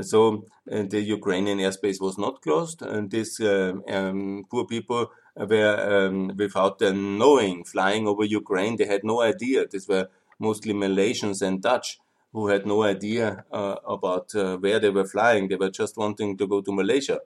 So 0.00 0.46
uh, 0.70 0.84
the 0.88 1.00
Ukrainian 1.00 1.58
airspace 1.58 2.00
was 2.00 2.16
not 2.18 2.40
closed, 2.42 2.82
and 2.82 3.10
these 3.10 3.40
uh, 3.40 3.72
um, 3.88 4.44
poor 4.50 4.64
people 4.66 5.10
were 5.46 6.06
um, 6.08 6.32
without 6.36 6.78
them 6.78 7.18
knowing 7.18 7.64
flying 7.64 8.06
over 8.06 8.24
Ukraine. 8.24 8.76
They 8.76 8.86
had 8.86 9.04
no 9.04 9.20
idea. 9.22 9.66
These 9.66 9.88
were 9.88 10.08
mostly 10.38 10.72
Malaysians 10.74 11.42
and 11.42 11.62
Dutch 11.62 11.98
who 12.32 12.48
had 12.48 12.66
no 12.66 12.82
idea 12.82 13.44
uh, 13.50 13.76
about 13.86 14.34
uh, 14.34 14.56
where 14.58 14.78
they 14.78 14.90
were 14.90 15.06
flying. 15.06 15.48
They 15.48 15.56
were 15.56 15.70
just 15.70 15.96
wanting 15.96 16.36
to 16.36 16.46
go 16.46 16.60
to 16.60 16.72
Malaysia, 16.72 17.20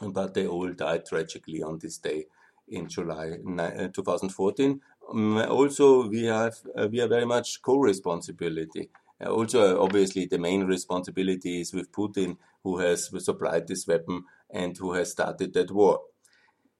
but 0.00 0.34
they 0.34 0.46
all 0.46 0.72
died 0.72 1.06
tragically 1.06 1.62
on 1.62 1.78
this 1.78 1.98
day 1.98 2.26
in 2.68 2.88
July 2.88 3.38
uh, 3.58 3.88
2014. 3.88 4.80
Um, 5.10 5.38
also, 5.38 6.08
we 6.08 6.24
have 6.24 6.54
uh, 6.76 6.88
we 6.90 7.00
are 7.00 7.08
very 7.08 7.26
much 7.26 7.62
co-responsibility. 7.62 8.90
Uh, 9.24 9.30
also, 9.30 9.80
obviously, 9.80 10.26
the 10.26 10.38
main 10.38 10.64
responsibility 10.64 11.60
is 11.60 11.72
with 11.72 11.92
Putin, 11.92 12.36
who 12.64 12.78
has 12.78 13.10
supplied 13.24 13.68
this 13.68 13.86
weapon 13.86 14.24
and 14.50 14.76
who 14.76 14.92
has 14.94 15.10
started 15.10 15.52
that 15.54 15.70
war. 15.70 16.00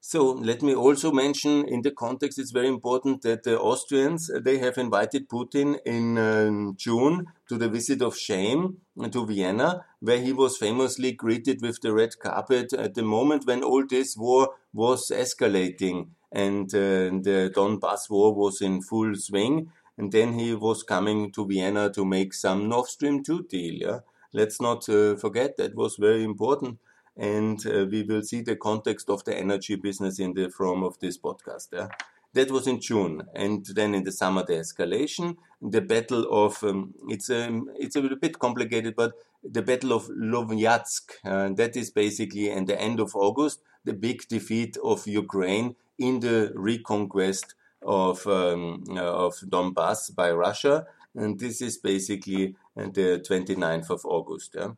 So 0.04 0.32
let 0.32 0.62
me 0.62 0.74
also 0.74 1.12
mention 1.12 1.64
in 1.68 1.82
the 1.82 1.92
context, 1.92 2.36
it's 2.36 2.50
very 2.50 2.66
important 2.66 3.22
that 3.22 3.44
the 3.44 3.56
Austrians, 3.60 4.28
they 4.42 4.58
have 4.58 4.76
invited 4.76 5.28
Putin 5.28 5.78
in 5.86 6.18
um, 6.18 6.74
June 6.76 7.26
to 7.48 7.56
the 7.56 7.68
visit 7.68 8.02
of 8.02 8.18
shame 8.18 8.78
to 9.12 9.24
Vienna, 9.24 9.84
where 10.00 10.20
he 10.20 10.32
was 10.32 10.58
famously 10.58 11.12
greeted 11.12 11.62
with 11.62 11.80
the 11.82 11.94
red 11.94 12.18
carpet 12.18 12.72
at 12.72 12.94
the 12.94 13.04
moment 13.04 13.46
when 13.46 13.62
all 13.62 13.86
this 13.86 14.16
war 14.16 14.56
was 14.72 15.08
escalating 15.14 16.08
and 16.32 16.74
uh, 16.74 17.14
the 17.22 17.52
Donbass 17.54 18.10
war 18.10 18.34
was 18.34 18.60
in 18.60 18.82
full 18.82 19.14
swing. 19.14 19.70
And 19.96 20.10
then 20.10 20.32
he 20.32 20.52
was 20.52 20.82
coming 20.82 21.30
to 21.30 21.46
Vienna 21.46 21.92
to 21.92 22.04
make 22.04 22.34
some 22.34 22.68
Nord 22.68 22.88
Stream 22.88 23.22
2 23.22 23.44
deal. 23.44 23.74
Yeah? 23.74 23.98
Let's 24.32 24.60
not 24.60 24.88
uh, 24.88 25.14
forget 25.14 25.56
that 25.58 25.76
was 25.76 25.94
very 25.94 26.24
important 26.24 26.80
and 27.16 27.64
uh, 27.66 27.86
we 27.90 28.02
will 28.02 28.22
see 28.22 28.40
the 28.40 28.56
context 28.56 29.10
of 29.10 29.24
the 29.24 29.36
energy 29.36 29.76
business 29.76 30.18
in 30.18 30.34
the 30.34 30.48
form 30.48 30.82
of 30.82 30.98
this 31.00 31.18
podcast. 31.18 31.68
Yeah? 31.72 31.88
That 32.34 32.50
was 32.50 32.66
in 32.66 32.80
June, 32.80 33.22
and 33.34 33.64
then 33.74 33.94
in 33.94 34.04
the 34.04 34.12
summer 34.12 34.42
the 34.42 34.54
escalation, 34.54 35.36
the 35.60 35.82
battle 35.82 36.26
of 36.30 36.64
um, 36.64 36.94
it's 37.08 37.28
a 37.28 37.46
um, 37.46 37.68
it's 37.78 37.94
a 37.94 38.00
little 38.00 38.16
bit 38.16 38.38
complicated, 38.38 38.96
but 38.96 39.12
the 39.44 39.60
battle 39.60 39.92
of 39.92 40.08
Lovyatsk. 40.08 41.12
Uh, 41.24 41.50
that 41.50 41.76
is 41.76 41.90
basically 41.90 42.48
in 42.50 42.64
the 42.64 42.80
end 42.80 43.00
of 43.00 43.14
August 43.14 43.60
the 43.84 43.92
big 43.92 44.26
defeat 44.28 44.78
of 44.82 45.06
Ukraine 45.06 45.76
in 45.98 46.20
the 46.20 46.52
reconquest 46.54 47.54
of 47.82 48.26
um, 48.26 48.84
uh, 48.88 49.26
of 49.26 49.34
Donbass 49.40 50.14
by 50.14 50.30
Russia, 50.30 50.86
and 51.14 51.38
this 51.38 51.60
is 51.60 51.76
basically 51.76 52.54
uh, 52.76 52.84
the 52.84 53.22
29th 53.28 53.90
of 53.90 54.06
August. 54.06 54.54
Yeah? 54.54 54.70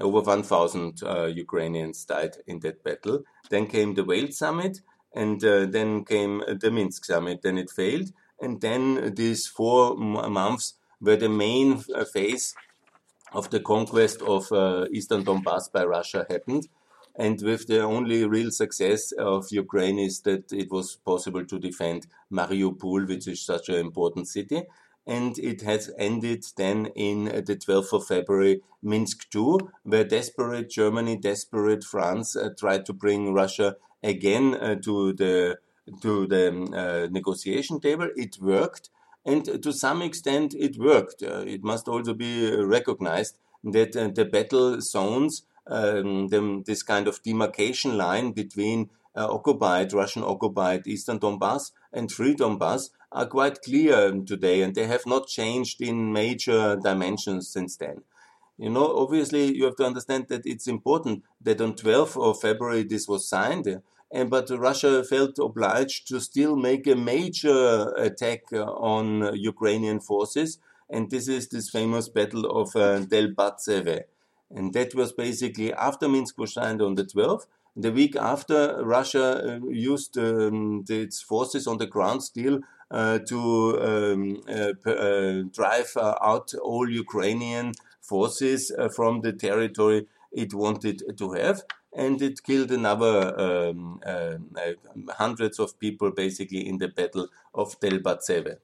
Over 0.00 0.20
1,000 0.20 1.02
uh, 1.02 1.26
Ukrainians 1.26 2.04
died 2.04 2.36
in 2.46 2.60
that 2.60 2.82
battle. 2.82 3.24
Then 3.50 3.66
came 3.66 3.94
the 3.94 4.04
Wales 4.04 4.38
summit, 4.38 4.80
and 5.14 5.44
uh, 5.44 5.66
then 5.66 6.04
came 6.04 6.42
the 6.48 6.70
Minsk 6.70 7.04
summit. 7.04 7.42
Then 7.42 7.58
it 7.58 7.70
failed, 7.70 8.12
and 8.40 8.60
then 8.60 9.14
these 9.14 9.46
four 9.46 9.96
months 9.96 10.74
were 11.00 11.16
the 11.16 11.28
main 11.28 11.84
uh, 11.94 12.04
phase 12.04 12.54
of 13.32 13.50
the 13.50 13.60
conquest 13.60 14.22
of 14.22 14.50
uh, 14.52 14.86
eastern 14.92 15.24
Donbass 15.24 15.70
by 15.72 15.84
Russia 15.84 16.26
happened. 16.28 16.68
And 17.16 17.40
with 17.42 17.66
the 17.66 17.82
only 17.82 18.24
real 18.24 18.50
success 18.50 19.12
of 19.12 19.46
Ukraine 19.50 19.98
is 19.98 20.20
that 20.22 20.52
it 20.52 20.70
was 20.70 20.96
possible 20.96 21.44
to 21.44 21.58
defend 21.58 22.06
Mariupol, 22.32 23.08
which 23.08 23.26
is 23.28 23.44
such 23.44 23.68
an 23.68 23.76
important 23.76 24.28
city 24.28 24.62
and 25.10 25.40
it 25.40 25.62
has 25.62 25.90
ended 25.98 26.46
then 26.56 26.86
in 26.94 27.24
the 27.24 27.56
12th 27.56 27.92
of 27.92 28.06
February, 28.06 28.62
Minsk 28.80 29.26
II, 29.34 29.58
where 29.82 30.04
desperate 30.04 30.70
Germany, 30.70 31.16
desperate 31.16 31.82
France 31.82 32.36
uh, 32.36 32.50
tried 32.56 32.86
to 32.86 32.92
bring 32.92 33.34
Russia 33.34 33.76
again 34.04 34.54
uh, 34.54 34.76
to 34.76 35.12
the 35.12 35.58
to 36.00 36.28
the 36.28 36.48
um, 36.48 36.72
uh, 36.72 37.08
negotiation 37.10 37.80
table. 37.80 38.08
It 38.16 38.38
worked, 38.40 38.90
and 39.26 39.44
to 39.64 39.72
some 39.72 40.00
extent, 40.00 40.54
it 40.54 40.78
worked. 40.78 41.24
Uh, 41.24 41.42
it 41.44 41.64
must 41.64 41.88
also 41.88 42.14
be 42.14 42.32
recognized 42.62 43.36
that 43.64 43.96
uh, 43.96 44.10
the 44.14 44.24
battle 44.24 44.80
zones, 44.80 45.42
um, 45.66 46.28
the, 46.28 46.62
this 46.64 46.84
kind 46.84 47.08
of 47.08 47.20
demarcation 47.24 47.98
line 47.98 48.30
between 48.30 48.90
uh, 49.16 49.26
occupied 49.28 49.92
Russian 49.92 50.22
occupied 50.22 50.86
Eastern 50.86 51.18
Donbass 51.18 51.72
and 51.92 52.12
Free 52.12 52.36
Donbass 52.36 52.90
are 53.12 53.26
quite 53.26 53.62
clear 53.62 54.12
today 54.26 54.62
and 54.62 54.74
they 54.74 54.86
have 54.86 55.06
not 55.06 55.26
changed 55.26 55.80
in 55.82 56.12
major 56.12 56.76
dimensions 56.76 57.48
since 57.48 57.76
then. 57.76 58.02
You 58.60 58.68
know, 58.68 58.94
obviously 58.94 59.56
you 59.56 59.64
have 59.64 59.76
to 59.76 59.86
understand 59.86 60.28
that 60.28 60.44
it's 60.44 60.66
important 60.66 61.24
that 61.40 61.60
on 61.60 61.72
12th 61.74 62.22
of 62.22 62.40
February 62.40 62.82
this 62.82 63.08
was 63.08 63.26
signed, 63.26 63.80
and 64.12 64.28
but 64.28 64.50
Russia 64.50 65.02
felt 65.02 65.38
obliged 65.38 66.06
to 66.08 66.20
still 66.20 66.56
make 66.56 66.86
a 66.86 66.94
major 66.94 67.92
attack 67.96 68.52
on 68.52 69.34
Ukrainian 69.34 70.00
forces, 70.00 70.58
and 70.90 71.10
this 71.10 71.26
is 71.26 71.48
this 71.48 71.70
famous 71.70 72.10
battle 72.10 72.44
of 72.44 72.76
uh, 72.76 73.00
Debaltseve. 73.00 74.02
And 74.50 74.74
that 74.74 74.94
was 74.94 75.12
basically 75.12 75.72
after 75.72 76.06
Minsk 76.06 76.36
was 76.36 76.52
signed 76.52 76.82
on 76.82 76.96
the 76.96 77.04
12th. 77.04 77.46
The 77.80 77.92
week 77.92 78.14
after, 78.14 78.84
Russia 78.84 79.26
uh, 79.42 79.66
used 79.68 80.18
um, 80.18 80.84
its 80.86 81.22
forces 81.22 81.66
on 81.66 81.78
the 81.78 81.86
ground 81.86 82.22
still 82.22 82.60
uh, 82.90 83.20
to 83.20 83.80
um, 83.80 84.42
uh, 84.46 85.44
drive 85.50 85.96
out 85.96 86.52
all 86.62 86.90
Ukrainian 86.90 87.72
forces 88.02 88.70
from 88.94 89.22
the 89.22 89.32
territory 89.32 90.06
it 90.30 90.52
wanted 90.52 90.98
to 91.16 91.32
have 91.32 91.62
and 91.92 92.20
it 92.20 92.42
killed 92.42 92.70
another 92.70 93.16
um, 93.40 94.00
uh, 94.04 94.36
hundreds 95.12 95.58
of 95.58 95.78
people 95.78 96.10
basically 96.10 96.68
in 96.68 96.76
the 96.78 96.88
battle 96.88 97.28
of 97.54 97.80
Debaltseve. 97.80 98.56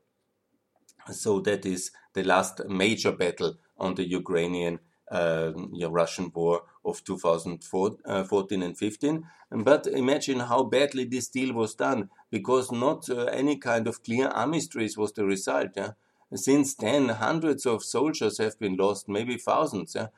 So 1.10 1.40
that 1.40 1.64
is 1.64 1.90
the 2.12 2.22
last 2.22 2.68
major 2.68 3.12
battle 3.12 3.54
on 3.78 3.94
the 3.94 4.06
Ukrainian 4.06 4.78
uh, 5.10 5.52
Russian 5.88 6.30
war 6.34 6.62
of 6.84 7.02
2014 7.04 8.62
and 8.62 8.78
15. 8.78 9.24
But 9.50 9.86
imagine 9.86 10.40
how 10.40 10.64
badly 10.64 11.04
this 11.04 11.28
deal 11.28 11.54
was 11.54 11.74
done, 11.74 12.10
because 12.30 12.72
not 12.72 13.08
uh, 13.08 13.24
any 13.24 13.56
kind 13.56 13.86
of 13.86 14.02
clear 14.02 14.28
armistice 14.28 14.96
was 14.96 15.12
the 15.12 15.24
result. 15.24 15.70
Yeah? 15.76 15.92
Since 16.34 16.74
then, 16.74 17.08
hundreds 17.08 17.66
of 17.66 17.84
soldiers 17.84 18.38
have 18.38 18.58
been 18.58 18.76
lost, 18.76 19.08
maybe 19.08 19.36
thousands, 19.36 19.94
yeah? 19.94 20.08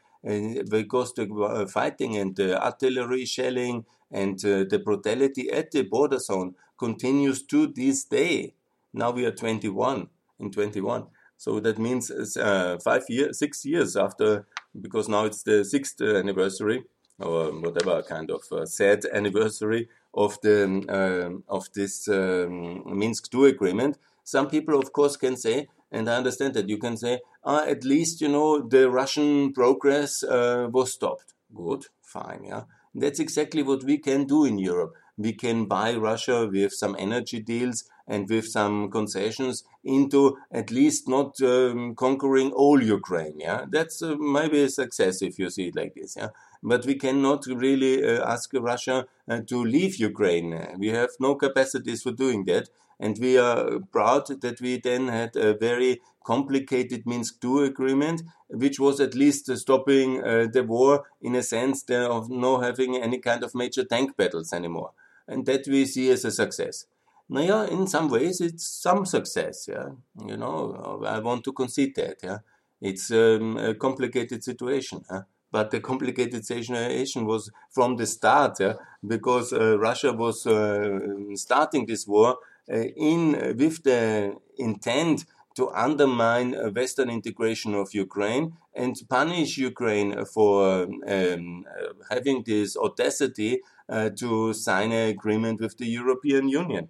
because 0.69 1.13
the 1.15 1.33
uh, 1.33 1.67
fighting 1.67 2.17
and 2.17 2.35
the 2.35 2.61
artillery 2.63 3.25
shelling 3.25 3.85
and 4.11 4.43
uh, 4.45 4.65
the 4.69 4.81
brutality 4.85 5.51
at 5.51 5.71
the 5.71 5.83
border 5.83 6.19
zone 6.19 6.55
continues 6.79 7.43
to 7.43 7.67
this 7.67 8.05
day. 8.05 8.55
Now 8.93 9.11
we 9.11 9.27
are 9.27 9.33
21 9.33 10.09
in 10.41 10.51
21. 10.51 11.07
So 11.37 11.61
that 11.61 11.79
means 11.79 12.11
uh, 12.11 12.79
five 12.83 13.05
years, 13.09 13.39
six 13.39 13.65
years 13.65 13.97
after, 13.97 14.47
because 14.81 15.09
now 15.09 15.25
it's 15.25 15.43
the 15.43 15.65
sixth 15.65 16.01
anniversary 16.01 16.85
or 17.19 17.51
whatever 17.61 18.03
kind 18.03 18.31
of 18.31 18.43
uh, 18.53 18.65
sad 18.65 19.05
anniversary 19.13 19.89
of 20.15 20.39
the 20.43 20.57
uh, 20.89 21.53
of 21.53 21.67
this 21.75 22.09
um, 22.09 22.99
Minsk 22.99 23.35
II 23.35 23.49
agreement. 23.49 23.99
Some 24.25 24.49
people, 24.49 24.79
of 24.79 24.93
course, 24.93 25.17
can 25.17 25.37
say, 25.37 25.69
and 25.91 26.09
I 26.09 26.17
understand 26.17 26.55
that 26.55 26.69
you 26.69 26.79
can 26.79 26.97
say, 26.97 27.21
ah, 27.45 27.65
at 27.65 27.85
least 27.85 28.21
you 28.21 28.29
know 28.29 28.61
the 28.61 28.91
Russian 28.91 29.53
progress 29.53 30.23
uh, 30.23 30.69
was 30.71 30.93
stopped. 30.93 31.35
Good, 31.55 31.87
fine, 32.03 32.45
yeah. 32.45 32.65
That's 32.95 33.21
exactly 33.21 33.63
what 33.63 33.85
we 33.85 33.99
can 33.99 34.25
do 34.25 34.45
in 34.45 34.59
Europe. 34.59 34.95
We 35.17 35.33
can 35.33 35.67
buy 35.67 35.95
Russia 35.95 36.49
with 36.51 36.73
some 36.73 36.97
energy 36.99 37.41
deals 37.41 37.85
and 38.09 38.29
with 38.29 38.47
some 38.47 38.91
concessions 38.91 39.63
into 39.85 40.39
at 40.51 40.71
least 40.71 41.07
not 41.09 41.41
um, 41.43 41.95
conquering 41.95 42.51
all 42.53 42.83
Ukraine. 42.83 43.39
Yeah, 43.39 43.67
that's 43.71 44.03
uh, 44.03 44.17
maybe 44.17 44.63
a 44.63 44.69
success 44.69 45.23
if 45.23 45.39
you 45.39 45.51
see 45.51 45.69
it 45.69 45.77
like 45.77 45.95
this. 45.95 46.17
Yeah, 46.17 46.31
but 46.63 46.87
we 46.87 46.95
cannot 46.95 47.47
really 47.47 48.03
uh, 48.03 48.25
ask 48.27 48.51
Russia 48.55 49.07
uh, 49.29 49.41
to 49.47 49.65
leave 49.65 49.97
Ukraine. 49.97 50.77
We 50.79 50.89
have 50.89 51.11
no 51.21 51.35
capacities 51.35 52.03
for 52.03 52.13
doing 52.13 52.47
that. 52.47 52.69
And 53.01 53.17
we 53.19 53.39
are 53.39 53.79
proud 53.93 54.27
that 54.41 54.61
we 54.61 54.81
then 54.81 55.07
had 55.07 55.37
a 55.37 55.55
very 55.55 56.01
complicated 56.25 57.07
Minsk 57.07 57.45
II 57.45 57.67
agreement, 57.67 58.23
which 58.49 58.81
was 58.81 58.99
at 59.01 59.15
least 59.15 59.57
stopping 59.57 60.23
uh, 60.23 60.49
the 60.53 60.65
war 60.65 61.05
in 61.23 61.37
a 61.37 61.43
sense 61.43 61.85
of 61.89 62.29
not 62.29 62.65
having 62.65 62.97
any 62.97 63.19
kind 63.19 63.45
of 63.45 63.55
major 63.55 63.85
tank 63.85 64.17
battles 64.17 64.53
anymore. 64.53 64.91
And 65.29 65.47
that 65.47 65.69
we 65.69 65.87
see 65.87 66.11
as 66.11 66.25
a 66.25 66.33
success. 66.33 66.87
Now, 67.31 67.41
yeah, 67.41 67.67
in 67.67 67.87
some 67.87 68.09
ways, 68.09 68.41
it's 68.41 68.67
some 68.67 69.05
success. 69.05 69.67
Yeah, 69.69 69.91
you 70.27 70.37
know, 70.37 71.03
I 71.07 71.19
want 71.21 71.45
to 71.45 71.53
concede 71.53 71.95
that. 71.97 72.17
Yeah, 72.23 72.39
it's 72.81 73.11
um, 73.11 73.57
a 73.57 73.75
complicated 73.75 74.43
situation. 74.43 75.03
Huh? 75.11 75.23
but 75.51 75.71
the 75.71 75.81
complicated 75.81 76.45
situation 76.45 77.27
was 77.27 77.51
from 77.71 77.97
the 77.97 78.07
start, 78.07 78.61
yeah, 78.61 78.75
because 79.07 79.53
uh, 79.53 79.79
Russia 79.79 80.13
was 80.13 80.47
uh, 80.47 80.99
starting 81.35 81.87
this 81.87 82.07
war 82.07 82.37
uh, 82.71 82.77
in 82.97 83.33
with 83.57 83.83
the 83.85 84.37
intent 84.59 85.25
to 85.57 85.71
undermine 85.71 86.53
Western 86.75 87.11
integration 87.11 87.75
of 87.75 87.93
Ukraine 87.93 88.53
and 88.75 88.95
punish 89.09 89.59
Ukraine 89.59 90.25
for 90.27 90.87
um, 91.09 91.65
having 92.11 92.45
this 92.45 92.77
audacity 92.77 93.61
uh, 93.89 94.11
to 94.11 94.53
sign 94.53 94.93
an 94.93 95.09
agreement 95.09 95.61
with 95.61 95.77
the 95.79 95.87
European 95.87 96.49
Union. 96.49 96.89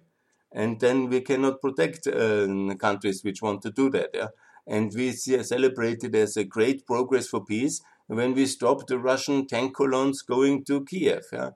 And 0.51 0.79
then 0.79 1.09
we 1.09 1.21
cannot 1.21 1.61
protect 1.61 2.07
uh, 2.07 2.47
countries 2.75 3.23
which 3.23 3.41
want 3.41 3.61
to 3.61 3.71
do 3.71 3.89
that. 3.91 4.09
Yeah? 4.13 4.27
And 4.67 4.91
we 4.95 5.11
celebrate 5.11 6.03
it 6.03 6.15
as 6.15 6.37
a 6.37 6.43
great 6.43 6.85
progress 6.85 7.27
for 7.27 7.43
peace 7.43 7.81
when 8.07 8.33
we 8.33 8.45
stop 8.45 8.87
the 8.87 8.97
Russian 8.97 9.45
tank 9.45 9.75
columns 9.75 10.21
going 10.21 10.63
to 10.65 10.85
Kiev. 10.85 11.25
Yeah? 11.31 11.51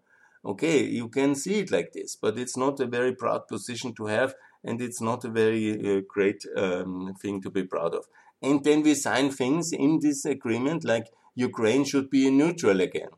Okay, 0.45 0.84
you 0.84 1.08
can 1.08 1.36
see 1.36 1.60
it 1.60 1.71
like 1.71 1.93
this, 1.93 2.17
but 2.17 2.38
it's 2.38 2.58
not 2.58 2.79
a 2.79 2.86
very 2.86 3.15
proud 3.15 3.47
position 3.47 3.95
to 3.95 4.08
have, 4.08 4.36
and 4.63 4.82
it's 4.82 4.99
not 4.99 5.23
a 5.23 5.29
very 5.29 5.97
uh, 5.97 6.01
great 6.08 6.45
um, 6.58 7.13
thing 7.21 7.41
to 7.41 7.49
be 7.49 7.63
proud 7.63 7.95
of. 7.95 8.06
And 8.41 8.62
then 8.63 8.84
we 8.84 8.93
sign 8.93 9.32
things 9.32 9.71
in 9.71 9.99
this 10.01 10.25
agreement 10.25 10.84
like 10.84 11.08
Ukraine 11.34 11.86
should 11.86 12.10
be 12.10 12.29
neutral 12.29 12.82
again. 12.82 13.10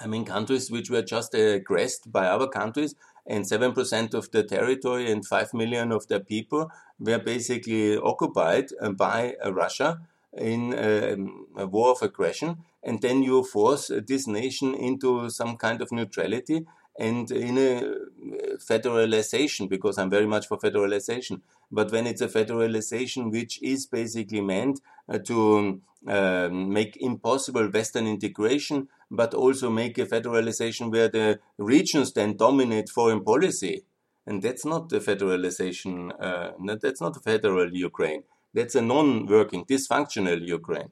I 0.00 0.06
mean, 0.06 0.24
countries 0.24 0.70
which 0.70 0.88
were 0.88 1.02
just 1.02 1.34
aggressed 1.34 2.10
by 2.10 2.26
other 2.26 2.46
countries, 2.46 2.94
and 3.26 3.44
7% 3.44 4.14
of 4.14 4.30
the 4.30 4.42
territory 4.42 5.10
and 5.10 5.26
5 5.26 5.54
million 5.54 5.92
of 5.92 6.06
their 6.08 6.20
people 6.20 6.70
were 6.98 7.18
basically 7.18 7.96
occupied 7.96 8.68
uh, 8.80 8.90
by 8.90 9.34
uh, 9.44 9.52
Russia 9.52 10.00
in 10.36 10.72
um, 10.78 11.46
a 11.56 11.66
war 11.66 11.90
of 11.90 12.02
aggression, 12.02 12.58
and 12.82 13.02
then 13.02 13.22
you 13.22 13.42
force 13.42 13.90
this 14.06 14.26
nation 14.26 14.74
into 14.74 15.28
some 15.28 15.56
kind 15.56 15.82
of 15.82 15.90
neutrality 15.90 16.64
and 16.98 17.30
in 17.30 17.56
a 17.56 17.78
uh, 17.78 18.56
federalization, 18.58 19.68
because 19.68 19.96
I'm 19.98 20.10
very 20.10 20.26
much 20.26 20.46
for 20.46 20.58
federalization. 20.58 21.40
But 21.70 21.90
when 21.92 22.06
it's 22.06 22.20
a 22.20 22.28
federalization 22.28 23.30
which 23.30 23.62
is 23.62 23.86
basically 23.86 24.40
meant 24.40 24.80
uh, 25.08 25.18
to 25.18 25.80
um, 26.06 26.72
make 26.72 26.96
impossible 27.00 27.68
Western 27.68 28.06
integration, 28.06 28.88
but 29.10 29.34
also 29.34 29.70
make 29.70 29.98
a 29.98 30.06
federalization 30.06 30.90
where 30.90 31.08
the 31.08 31.40
regions 31.58 32.12
then 32.12 32.36
dominate 32.36 32.88
foreign 32.88 33.24
policy, 33.24 33.84
and 34.26 34.42
that's 34.42 34.64
not 34.64 34.88
the 34.88 35.00
federalization. 35.00 36.12
Uh, 36.20 36.52
that's 36.80 37.00
not 37.00 37.16
a 37.16 37.20
federal 37.20 37.74
Ukraine. 37.74 38.22
That's 38.54 38.74
a 38.74 38.82
non-working, 38.82 39.64
dysfunctional 39.64 40.46
Ukraine. 40.46 40.90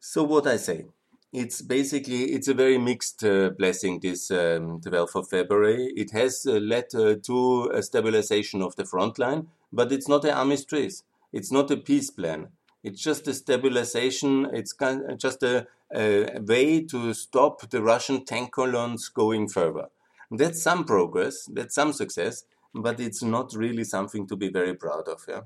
So 0.00 0.22
what 0.22 0.46
I 0.46 0.56
say, 0.56 0.86
it's 1.32 1.62
basically 1.62 2.32
it's 2.32 2.48
a 2.48 2.54
very 2.54 2.78
mixed 2.78 3.24
uh, 3.24 3.50
blessing. 3.50 4.00
This 4.00 4.30
um, 4.30 4.80
12th 4.80 5.16
of 5.16 5.28
February, 5.28 5.92
it 5.96 6.12
has 6.12 6.46
uh, 6.46 6.52
led 6.52 6.94
uh, 6.94 7.16
to 7.24 7.70
a 7.74 7.82
stabilization 7.82 8.62
of 8.62 8.76
the 8.76 8.84
front 8.84 9.18
line, 9.18 9.48
but 9.72 9.92
it's 9.92 10.08
not 10.08 10.24
an 10.24 10.30
armistice. 10.30 11.02
It's 11.32 11.50
not 11.50 11.70
a 11.70 11.76
peace 11.76 12.10
plan. 12.10 12.48
It's 12.82 13.02
just 13.02 13.26
a 13.26 13.34
stabilization. 13.34 14.46
It's 14.52 14.74
just 15.16 15.42
a, 15.42 15.66
a 15.94 16.40
way 16.40 16.84
to 16.84 17.14
stop 17.14 17.68
the 17.70 17.82
Russian 17.82 18.24
tank 18.24 18.52
columns 18.52 19.08
going 19.08 19.48
further. 19.48 19.86
That's 20.30 20.62
some 20.62 20.84
progress. 20.84 21.48
That's 21.52 21.74
some 21.74 21.92
success, 21.92 22.44
but 22.74 23.00
it's 23.00 23.22
not 23.22 23.54
really 23.54 23.84
something 23.84 24.26
to 24.28 24.36
be 24.36 24.50
very 24.50 24.74
proud 24.74 25.08
of. 25.08 25.20
Yeah 25.28 25.42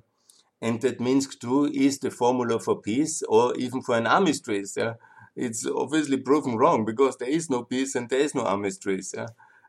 and 0.63 0.81
that 0.83 1.01
Minsk 1.01 1.43
II 1.43 1.71
is 1.75 1.99
the 1.99 2.11
formula 2.11 2.59
for 2.59 2.81
peace 2.81 3.23
or 3.23 3.55
even 3.57 3.83
for 3.83 3.97
an 3.97 4.07
armistice. 4.07 4.77
Yeah? 4.77 4.95
It's 5.35 5.67
obviously 5.67 6.19
proven 6.19 6.57
wrong 6.57 6.85
because 6.85 7.17
there 7.17 7.29
is 7.29 7.49
no 7.49 7.63
peace 7.63 7.95
and 7.95 8.09
there 8.09 8.21
is 8.21 8.35
no 8.35 8.43
armistice 8.43 9.15
yeah? 9.17 9.29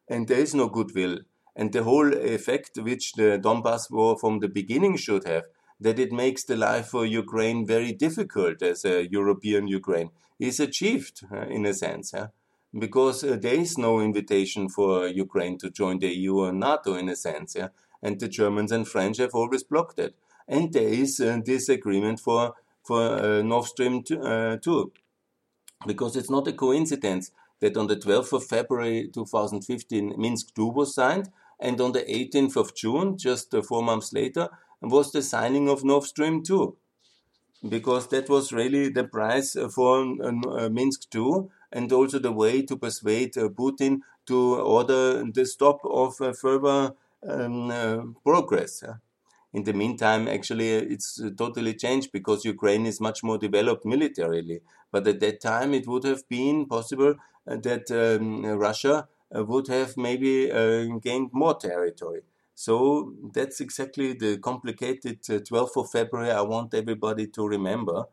and 0.09 0.27
there 0.27 0.39
is 0.39 0.53
no 0.53 0.67
goodwill. 0.67 1.19
And 1.55 1.71
the 1.71 1.83
whole 1.83 2.13
effect 2.13 2.77
which 2.77 3.13
the 3.13 3.39
Donbass 3.41 3.89
war 3.89 4.17
from 4.17 4.39
the 4.39 4.47
beginning 4.47 4.97
should 4.97 5.25
have, 5.27 5.43
that 5.79 5.99
it 5.99 6.11
makes 6.11 6.43
the 6.43 6.55
life 6.55 6.87
for 6.87 7.05
Ukraine 7.05 7.65
very 7.65 7.91
difficult 7.91 8.61
as 8.61 8.85
a 8.85 9.07
European 9.09 9.67
Ukraine, 9.67 10.11
is 10.49 10.59
achieved 10.59 11.17
uh, 11.31 11.47
in 11.57 11.65
a 11.65 11.73
sense. 11.73 12.13
Because 12.77 13.23
uh, 13.23 13.37
there 13.39 13.59
is 13.65 13.77
no 13.77 13.99
invitation 13.99 14.69
for 14.69 15.07
Ukraine 15.07 15.57
to 15.59 15.69
join 15.69 15.99
the 15.99 16.13
EU 16.21 16.39
or 16.45 16.51
NATO 16.51 16.95
in 16.95 17.07
a 17.09 17.15
sense. 17.15 17.55
Yeah? 17.55 17.69
And 18.01 18.19
the 18.19 18.27
Germans 18.27 18.71
and 18.71 18.87
French 18.87 19.17
have 19.17 19.35
always 19.35 19.63
blocked 19.63 19.99
it 19.99 20.15
and 20.51 20.73
there 20.73 20.87
is 20.87 21.17
this 21.45 21.69
agreement 21.69 22.19
for 22.19 22.53
for 22.83 23.01
uh, 23.01 23.41
Nord 23.43 23.65
Stream 23.65 24.03
2, 24.03 24.21
uh, 24.21 24.57
2, 24.57 24.91
because 25.85 26.15
it's 26.15 26.31
not 26.31 26.47
a 26.47 26.53
coincidence 26.53 27.31
that 27.59 27.77
on 27.77 27.85
the 27.85 27.95
12th 27.95 28.33
of 28.33 28.43
February 28.43 29.07
2015 29.13 30.15
Minsk 30.17 30.47
II 30.57 30.71
was 30.71 30.95
signed, 30.95 31.29
and 31.59 31.79
on 31.79 31.91
the 31.91 32.01
18th 32.01 32.55
of 32.55 32.75
June, 32.75 33.19
just 33.19 33.53
uh, 33.53 33.61
four 33.61 33.83
months 33.83 34.13
later, 34.13 34.49
was 34.81 35.11
the 35.11 35.21
signing 35.21 35.69
of 35.69 35.83
Nord 35.83 36.05
Stream 36.05 36.43
2, 36.43 36.75
because 37.67 38.07
that 38.09 38.29
was 38.29 38.51
really 38.51 38.89
the 38.89 39.03
price 39.03 39.55
for 39.73 40.01
uh, 40.23 40.69
Minsk 40.69 41.09
II 41.11 41.49
and 41.71 41.91
also 41.91 42.19
the 42.19 42.31
way 42.31 42.61
to 42.63 42.75
persuade 42.77 43.37
uh, 43.37 43.49
Putin 43.49 44.01
to 44.25 44.55
order 44.55 45.23
the 45.31 45.45
stop 45.45 45.79
of 45.85 46.19
uh, 46.21 46.33
further 46.33 46.93
um, 47.27 48.15
progress. 48.23 48.83
In 49.53 49.63
the 49.63 49.73
meantime, 49.73 50.27
actually, 50.27 50.69
it's 50.71 51.19
uh, 51.21 51.29
totally 51.37 51.73
changed 51.73 52.11
because 52.11 52.45
Ukraine 52.45 52.85
is 52.85 53.01
much 53.01 53.23
more 53.23 53.37
developed 53.37 53.85
militarily. 53.85 54.61
But 54.91 55.07
at 55.07 55.19
that 55.21 55.41
time, 55.41 55.73
it 55.73 55.87
would 55.87 56.03
have 56.05 56.27
been 56.29 56.65
possible 56.65 57.15
uh, 57.47 57.57
that 57.57 57.91
um, 57.91 58.45
Russia 58.45 59.07
uh, 59.35 59.43
would 59.45 59.67
have 59.67 59.97
maybe 59.97 60.51
uh, 60.51 60.85
gained 60.99 61.31
more 61.33 61.55
territory. 61.55 62.21
So 62.61 63.15
that's 63.33 63.57
exactly 63.59 64.13
the 64.13 64.37
complicated 64.37 65.23
12th 65.23 65.77
of 65.77 65.89
February 65.89 66.29
I 66.29 66.41
want 66.41 66.75
everybody 66.75 67.25
to 67.25 67.47
remember. 67.47 68.03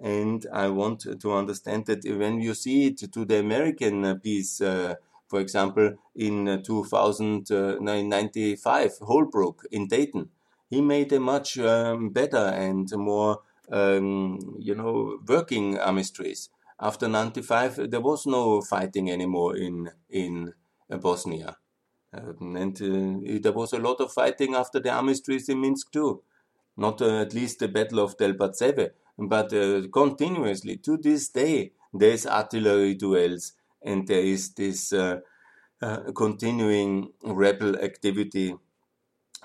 And 0.00 0.44
I 0.52 0.70
want 0.70 1.06
to 1.20 1.32
understand 1.32 1.86
that 1.86 2.04
when 2.04 2.40
you 2.40 2.54
see 2.54 2.88
it 2.88 3.12
to 3.12 3.24
the 3.24 3.38
American 3.38 4.18
piece, 4.18 4.60
uh, 4.60 4.96
for 5.28 5.38
example, 5.38 5.92
in 6.16 6.64
2095, 6.64 8.98
Holbrooke 8.98 9.66
in 9.70 9.86
Dayton, 9.86 10.30
he 10.68 10.80
made 10.80 11.12
a 11.12 11.20
much 11.20 11.56
um, 11.60 12.08
better 12.08 12.46
and 12.66 12.90
more, 12.96 13.42
um, 13.70 14.56
you 14.58 14.74
know, 14.74 15.20
working 15.28 15.78
armistice. 15.78 16.48
After 16.80 17.06
95, 17.06 17.88
there 17.88 18.00
was 18.00 18.26
no 18.26 18.62
fighting 18.62 19.12
anymore 19.12 19.56
in, 19.56 19.92
in 20.10 20.54
uh, 20.90 20.96
Bosnia. 20.96 21.58
Um, 22.14 22.56
and 22.56 22.76
uh, 22.82 23.38
there 23.40 23.52
was 23.52 23.72
a 23.72 23.78
lot 23.78 24.00
of 24.00 24.12
fighting 24.12 24.54
after 24.54 24.80
the 24.80 24.90
armistice 24.90 25.48
in 25.48 25.60
Minsk 25.60 25.92
too. 25.92 26.22
Not 26.76 27.00
uh, 27.00 27.20
at 27.20 27.34
least 27.34 27.58
the 27.58 27.68
Battle 27.68 28.00
of 28.00 28.16
Debaltseve, 28.16 28.90
but 29.18 29.52
uh, 29.52 29.82
continuously. 29.92 30.76
To 30.78 30.96
this 30.96 31.28
day, 31.28 31.72
there's 31.92 32.26
artillery 32.26 32.94
duels 32.94 33.52
and 33.82 34.06
there 34.06 34.20
is 34.20 34.54
this 34.54 34.92
uh, 34.92 35.20
uh, 35.80 36.12
continuing 36.14 37.12
rebel 37.22 37.76
activity. 37.78 38.54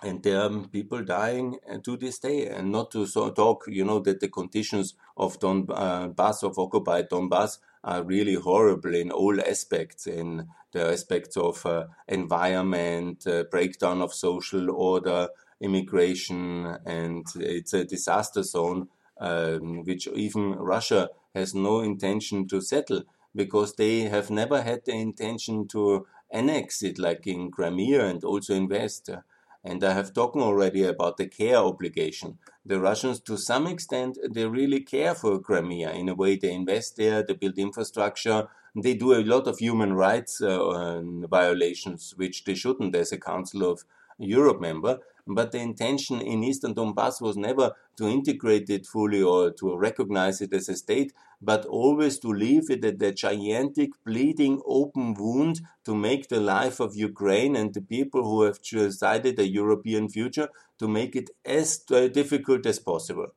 And 0.04 0.22
there 0.22 0.42
are 0.42 0.50
people 0.68 1.04
dying 1.04 1.58
uh, 1.70 1.80
to 1.84 1.98
this 1.98 2.20
day. 2.20 2.48
And 2.48 2.72
not 2.72 2.92
to 2.92 3.08
so 3.08 3.32
talk 3.32 3.66
you 3.68 3.84
know 3.84 4.00
that 4.00 4.20
the 4.20 4.28
conditions 4.28 4.94
of 5.16 5.40
donbass 5.40 6.44
uh, 6.44 6.48
of 6.48 6.60
occupied 6.60 7.10
donbass 7.10 7.58
are 7.88 8.04
really 8.04 8.36
horrible 8.36 8.94
in 8.94 9.12
all 9.12 9.40
aspects 9.40 10.08
in 10.08 10.46
the 10.74 10.92
aspects 10.92 11.38
of 11.38 11.66
uh, 11.66 11.86
environment 12.10 13.26
uh, 13.26 13.46
breakdown 13.50 14.02
of 14.02 14.14
social 14.14 14.70
order 14.70 15.30
immigration 15.62 16.78
and 16.86 17.26
it's 17.38 17.74
a 17.74 17.86
disaster 17.86 18.44
zone 18.44 18.90
um, 19.22 19.84
which 19.86 20.06
even 20.08 20.52
russia 20.56 21.10
has 21.34 21.56
no 21.56 21.80
intention 21.80 22.46
to 22.46 22.60
settle 22.60 23.04
because 23.34 23.76
they 23.76 24.02
have 24.02 24.30
never 24.30 24.62
had 24.62 24.84
the 24.84 24.92
intention 24.92 25.66
to 25.66 26.06
annex 26.30 26.84
it 26.84 27.00
like 27.00 27.26
in 27.26 27.50
crimea 27.50 28.06
and 28.06 28.26
also 28.26 28.54
in 28.54 28.68
west 28.68 29.10
And 29.70 29.84
I 29.84 29.92
have 29.92 30.14
talked 30.14 30.38
already 30.38 30.84
about 30.84 31.18
the 31.18 31.28
care 31.28 31.58
obligation. 31.58 32.38
The 32.66 32.80
Russians, 32.80 33.20
to 33.24 33.36
some 33.38 33.68
extent, 33.68 34.18
they 34.34 34.46
really 34.46 34.80
care 34.80 35.14
for 35.14 35.42
Crimea. 35.42 35.92
In 35.92 36.08
a 36.08 36.16
way, 36.16 36.38
they 36.38 36.54
invest 36.54 36.96
there, 36.96 37.22
they 37.22 37.34
build 37.34 37.58
infrastructure, 37.58 38.48
they 38.74 38.94
do 38.94 39.12
a 39.14 39.28
lot 39.34 39.46
of 39.46 39.58
human 39.58 39.92
rights 39.92 40.40
uh, 40.40 41.02
violations, 41.30 42.14
which 42.16 42.46
they 42.46 42.56
shouldn't 42.56 42.96
as 42.96 43.12
a 43.12 43.20
Council 43.20 43.70
of 43.70 43.84
Europe 44.18 44.62
member. 44.62 45.00
But 45.28 45.52
the 45.52 45.60
intention 45.60 46.22
in 46.22 46.44
Eastern 46.44 46.74
Donbass 46.74 47.22
was 47.22 47.36
never 47.36 47.74
to 47.98 48.08
integrate 48.08 48.70
it 48.70 48.86
fully 48.86 49.22
or 49.22 49.52
to 49.52 49.76
recognize 49.78 50.42
it 50.42 50.54
as 50.54 50.70
a 50.70 50.76
state, 50.76 51.14
but 51.42 51.66
always 51.66 52.18
to 52.20 52.30
leave 52.30 52.70
it 52.70 52.86
at 52.86 53.00
the 53.00 53.12
gigantic 53.12 53.90
bleeding 54.06 54.62
open 54.66 55.14
wound 55.16 55.62
to 55.84 55.94
make 55.94 56.30
the 56.30 56.40
life 56.40 56.80
of 56.80 56.96
Ukraine 56.96 57.56
and 57.56 57.74
the 57.74 57.82
people 57.82 58.24
who 58.24 58.44
have 58.44 58.62
decided 58.62 59.38
a 59.38 59.48
European 59.48 60.08
future 60.10 60.50
to 60.80 60.88
make 60.88 61.16
it 61.16 61.30
as 61.46 61.78
difficult 61.78 62.66
as 62.66 62.80
possible. 62.80 63.28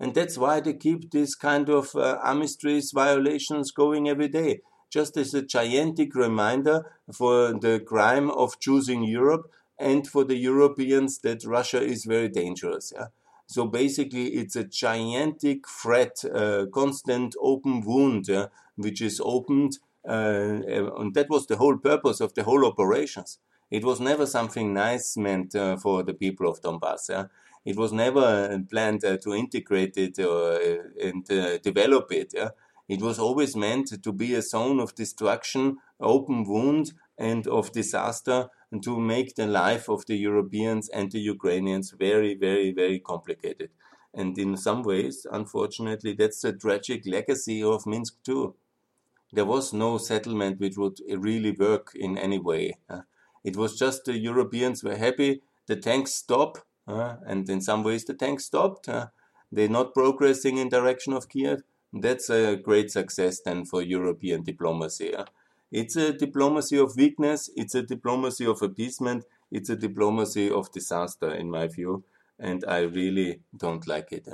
And 0.00 0.14
that's 0.14 0.38
why 0.38 0.60
they 0.60 0.74
keep 0.74 1.10
this 1.10 1.34
kind 1.34 1.68
of 1.68 1.94
uh, 1.94 2.18
armistice 2.22 2.90
violations 2.90 3.70
going 3.70 4.08
every 4.08 4.28
day, 4.28 4.60
just 4.90 5.16
as 5.16 5.34
a 5.34 5.42
gigantic 5.42 6.14
reminder 6.14 6.90
for 7.12 7.52
the 7.52 7.80
crime 7.80 8.30
of 8.30 8.58
choosing 8.58 9.04
Europe 9.04 9.50
and 9.78 10.06
for 10.06 10.24
the 10.24 10.36
Europeans 10.36 11.18
that 11.20 11.44
Russia 11.44 11.82
is 11.82 12.04
very 12.04 12.28
dangerous. 12.28 12.92
Yeah? 12.94 13.06
So 13.46 13.66
basically, 13.66 14.28
it's 14.34 14.56
a 14.56 14.64
gigantic 14.64 15.68
threat, 15.68 16.24
uh, 16.32 16.66
constant 16.72 17.34
open 17.40 17.82
wound, 17.84 18.28
yeah, 18.28 18.46
which 18.76 19.02
is 19.02 19.20
opened, 19.22 19.78
uh, 20.08 20.60
and 20.66 21.14
that 21.14 21.28
was 21.28 21.46
the 21.46 21.56
whole 21.56 21.76
purpose 21.76 22.20
of 22.20 22.34
the 22.34 22.44
whole 22.44 22.64
operations. 22.66 23.38
It 23.70 23.84
was 23.84 24.00
never 24.00 24.26
something 24.26 24.72
nice 24.72 25.16
meant 25.16 25.54
uh, 25.54 25.76
for 25.76 26.02
the 26.02 26.14
people 26.14 26.48
of 26.48 26.60
Donbass. 26.60 27.08
Yeah? 27.08 27.26
It 27.64 27.76
was 27.76 27.92
never 27.92 28.62
planned 28.70 29.04
uh, 29.04 29.16
to 29.18 29.34
integrate 29.34 29.96
it 29.96 30.18
uh, 30.18 30.58
and 31.02 31.30
uh, 31.30 31.58
develop 31.58 32.12
it. 32.12 32.32
Yeah? 32.34 32.50
It 32.88 33.00
was 33.00 33.18
always 33.18 33.56
meant 33.56 34.02
to 34.02 34.12
be 34.12 34.34
a 34.34 34.42
zone 34.42 34.80
of 34.80 34.94
destruction, 34.94 35.78
open 36.00 36.44
wound, 36.44 36.92
and 37.16 37.46
of 37.46 37.72
disaster 37.72 38.48
and 38.74 38.82
to 38.82 38.98
make 38.98 39.36
the 39.36 39.46
life 39.46 39.88
of 39.88 40.04
the 40.06 40.16
Europeans 40.16 40.88
and 40.88 41.12
the 41.12 41.20
Ukrainians 41.20 41.92
very, 41.96 42.34
very, 42.34 42.72
very 42.72 42.98
complicated. 42.98 43.70
And 44.12 44.36
in 44.36 44.56
some 44.56 44.82
ways, 44.82 45.28
unfortunately, 45.30 46.12
that's 46.14 46.40
the 46.40 46.52
tragic 46.52 47.06
legacy 47.06 47.62
of 47.62 47.86
Minsk 47.86 48.14
too. 48.24 48.56
There 49.32 49.44
was 49.44 49.72
no 49.72 49.98
settlement 49.98 50.58
which 50.58 50.76
would 50.76 50.98
really 51.08 51.52
work 51.52 51.92
in 51.94 52.18
any 52.18 52.40
way. 52.40 52.78
Uh, 52.90 53.02
it 53.44 53.56
was 53.56 53.78
just 53.78 54.06
the 54.06 54.18
Europeans 54.18 54.82
were 54.82 54.96
happy, 54.96 55.42
the 55.68 55.76
tanks 55.76 56.12
stopped, 56.12 56.62
uh, 56.88 57.14
and 57.24 57.48
in 57.48 57.60
some 57.60 57.84
ways 57.84 58.04
the 58.04 58.14
tanks 58.14 58.44
stopped. 58.46 58.88
Uh, 58.88 59.06
they're 59.52 59.68
not 59.68 59.94
progressing 59.94 60.56
in 60.58 60.68
direction 60.68 61.12
of 61.12 61.28
Kiev. 61.28 61.62
That's 61.92 62.28
a 62.28 62.56
great 62.56 62.90
success 62.90 63.40
then 63.40 63.66
for 63.66 63.82
European 63.82 64.42
diplomacy. 64.42 65.14
It's 65.74 65.96
a 65.96 66.12
diplomacy 66.12 66.78
of 66.78 66.94
weakness, 66.94 67.50
it's 67.56 67.74
a 67.74 67.82
diplomacy 67.82 68.46
of 68.46 68.62
appeasement, 68.62 69.24
it's 69.50 69.68
a 69.68 69.74
diplomacy 69.74 70.48
of 70.48 70.70
disaster, 70.70 71.34
in 71.34 71.50
my 71.50 71.66
view, 71.66 72.04
and 72.38 72.64
I 72.68 72.82
really 72.82 73.40
don't 73.56 73.84
like 73.88 74.12
it. 74.12 74.28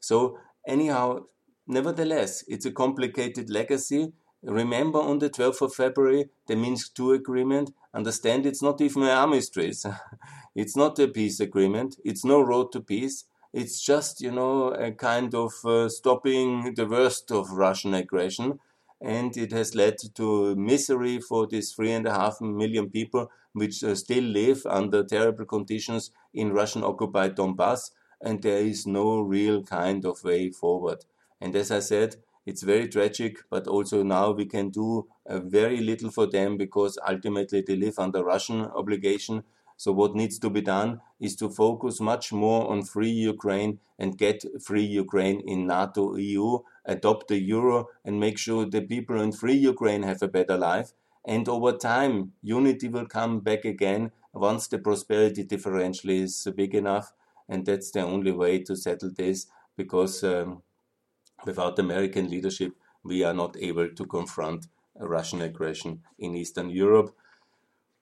So, 0.00 0.38
anyhow, 0.66 1.26
nevertheless, 1.66 2.44
it's 2.48 2.64
a 2.64 2.72
complicated 2.72 3.50
legacy. 3.50 4.14
Remember 4.42 4.98
on 4.98 5.18
the 5.18 5.28
12th 5.28 5.60
of 5.60 5.74
February, 5.74 6.30
the 6.46 6.56
Minsk 6.56 6.98
II 6.98 7.14
agreement. 7.14 7.72
Understand 7.92 8.46
it's 8.46 8.62
not 8.62 8.80
even 8.80 9.02
an 9.02 9.10
armistice. 9.10 9.84
it's 10.54 10.78
not 10.78 10.98
a 10.98 11.08
peace 11.08 11.40
agreement. 11.40 11.96
It's 12.06 12.24
no 12.24 12.40
road 12.40 12.72
to 12.72 12.80
peace. 12.80 13.26
It's 13.52 13.84
just, 13.84 14.22
you 14.22 14.30
know, 14.30 14.68
a 14.68 14.92
kind 14.92 15.34
of 15.34 15.52
uh, 15.62 15.90
stopping 15.90 16.72
the 16.74 16.86
worst 16.86 17.30
of 17.30 17.50
Russian 17.50 17.92
aggression 17.92 18.60
and 19.00 19.36
it 19.36 19.52
has 19.52 19.74
led 19.74 19.96
to 20.14 20.54
misery 20.56 21.20
for 21.20 21.46
these 21.46 21.72
three 21.72 21.92
and 21.92 22.06
a 22.06 22.12
half 22.12 22.40
million 22.40 22.90
people 22.90 23.30
which 23.52 23.82
uh, 23.82 23.94
still 23.94 24.24
live 24.24 24.64
under 24.66 25.02
terrible 25.04 25.44
conditions 25.44 26.10
in 26.32 26.52
Russian 26.52 26.84
occupied 26.84 27.36
Donbass, 27.36 27.90
and 28.20 28.42
there 28.42 28.62
is 28.62 28.86
no 28.86 29.20
real 29.20 29.62
kind 29.62 30.04
of 30.04 30.22
way 30.22 30.50
forward. 30.50 31.04
And 31.40 31.56
as 31.56 31.70
I 31.70 31.80
said, 31.80 32.16
it's 32.46 32.62
very 32.62 32.88
tragic, 32.88 33.38
but 33.50 33.66
also 33.66 34.02
now 34.02 34.30
we 34.32 34.46
can 34.46 34.70
do 34.70 35.08
uh, 35.26 35.40
very 35.40 35.78
little 35.78 36.10
for 36.10 36.26
them 36.26 36.56
because 36.56 36.98
ultimately 37.06 37.62
they 37.66 37.76
live 37.76 37.98
under 37.98 38.24
Russian 38.24 38.62
obligation 38.62 39.44
so 39.80 39.92
what 39.92 40.14
needs 40.14 40.38
to 40.40 40.50
be 40.50 40.60
done 40.60 41.00
is 41.18 41.34
to 41.36 41.48
focus 41.48 42.00
much 42.00 42.34
more 42.34 42.70
on 42.70 42.82
free 42.82 43.16
Ukraine 43.34 43.78
and 43.98 44.18
get 44.18 44.44
free 44.62 44.84
Ukraine 44.84 45.40
in 45.40 45.66
NATO, 45.66 46.16
EU, 46.16 46.58
adopt 46.84 47.28
the 47.28 47.38
euro 47.38 47.88
and 48.04 48.20
make 48.20 48.36
sure 48.36 48.66
the 48.66 48.82
people 48.82 49.18
in 49.18 49.32
free 49.32 49.54
Ukraine 49.54 50.02
have 50.02 50.22
a 50.22 50.28
better 50.28 50.58
life. 50.58 50.92
And 51.24 51.48
over 51.48 51.72
time, 51.72 52.32
unity 52.42 52.88
will 52.88 53.06
come 53.06 53.40
back 53.40 53.64
again 53.64 54.12
once 54.34 54.68
the 54.68 54.78
prosperity 54.78 55.44
differential 55.44 56.10
is 56.10 56.46
big 56.54 56.74
enough. 56.74 57.14
And 57.48 57.64
that's 57.64 57.90
the 57.90 58.02
only 58.02 58.32
way 58.32 58.62
to 58.64 58.76
settle 58.76 59.12
this 59.16 59.46
because 59.78 60.22
um, 60.22 60.62
without 61.46 61.78
American 61.78 62.28
leadership, 62.28 62.72
we 63.02 63.24
are 63.24 63.32
not 63.42 63.56
able 63.56 63.88
to 63.88 64.04
confront 64.04 64.66
Russian 64.98 65.40
aggression 65.40 66.02
in 66.18 66.34
Eastern 66.34 66.68
Europe 66.68 67.16